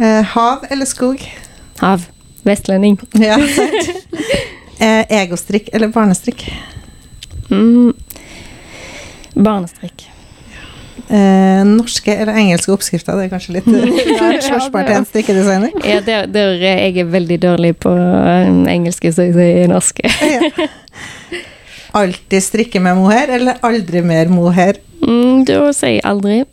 [0.00, 1.22] Uh, hav eller skog?
[1.80, 2.08] Hav.
[2.46, 2.98] Vestlending.
[3.28, 3.90] Ja, sant.
[4.80, 6.46] Eh, egostrikk eller barnestrikk?
[7.50, 7.92] Mm.
[9.34, 10.06] Barnestrikk.
[11.10, 13.16] Eh, norske eller engelske oppskrifter?
[13.18, 15.72] Det er kanskje litt eh, spørsmål til en strikkedesigner.
[15.84, 20.06] Ja, der, der er jeg er veldig dårlig på eh, engelske, så jeg sier norske.
[20.06, 20.68] Ja.
[21.98, 24.78] Alltid strikke med mohair, eller aldri mer mohair?
[25.02, 26.44] Mm, da sier jeg aldri.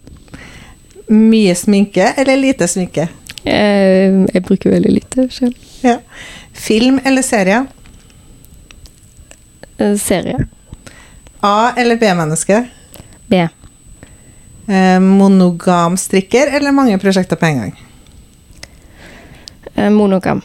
[1.14, 3.06] Mye sminke eller lite sminke?
[3.48, 5.54] Eh, jeg bruker veldig lite sjøl.
[5.86, 5.98] Ja.
[6.58, 7.62] Film eller serie?
[9.78, 10.48] Eh, serie.
[11.46, 12.64] A- eller B-menneske?
[13.30, 13.44] B.
[14.68, 17.76] Eh, monogam strikker eller mange prosjekter på en gang?
[19.94, 20.42] Monogam.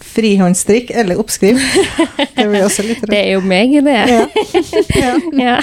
[0.00, 1.60] Frihåndstrikk eller oppskrift?
[2.34, 3.98] Det blir også litt Det er jo meg, det.
[4.08, 4.22] Ja.
[5.02, 5.12] Ja.
[5.36, 5.58] Ja.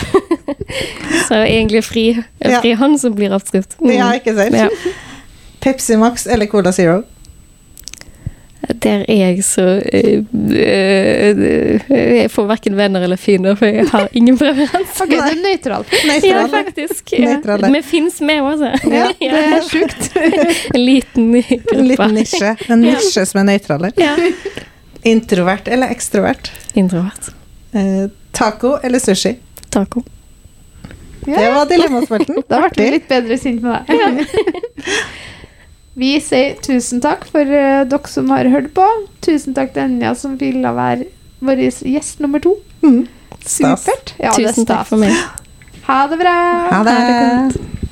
[1.27, 2.05] Så egentlig fri,
[2.39, 2.61] Ja.
[3.01, 3.73] som blir oppskrift.
[3.81, 3.91] Mm.
[3.97, 4.55] ja, ikke sant?
[4.55, 4.69] Ja.
[5.65, 7.01] Pepsi Max eller Cola Zero?
[8.81, 9.63] Der er jeg så
[9.93, 10.23] eh,
[10.57, 15.03] eh, Jeg får verken venner eller fiender, for jeg har ingen preferanse.
[15.05, 15.85] Ok, du er nøytral.
[16.25, 17.13] Ja, faktisk.
[17.13, 17.35] Ja.
[17.35, 17.69] Nøytrale.
[17.75, 18.71] Vi fins med, også.
[18.89, 20.09] Ja, Det er sjukt.
[20.73, 21.77] En liten gruppe.
[21.77, 22.55] En liten nisje.
[22.69, 23.91] En nisje som er nøytrale.
[24.01, 24.15] Ja.
[25.05, 26.49] Introvert eller ekstrovert?
[26.73, 27.29] Introvert.
[27.77, 29.35] Eh, taco eller sushi?
[29.69, 30.01] Taco.
[31.25, 32.43] Det var dilemmaspalten.
[32.49, 34.25] Da ble vi litt bedre sint på deg.
[35.95, 38.85] Vi sier tusen takk for uh, dere som har hørt på.
[39.23, 41.07] Tusen takk til Enja som ville være
[41.45, 42.57] vår gjest nummer to.
[42.83, 43.05] Mm.
[43.45, 44.15] Supert.
[44.19, 45.15] Ja, Tusen takk for meg.
[45.85, 46.35] Ha det bra.
[46.71, 46.95] Ha det.
[46.99, 47.84] Ha det godt.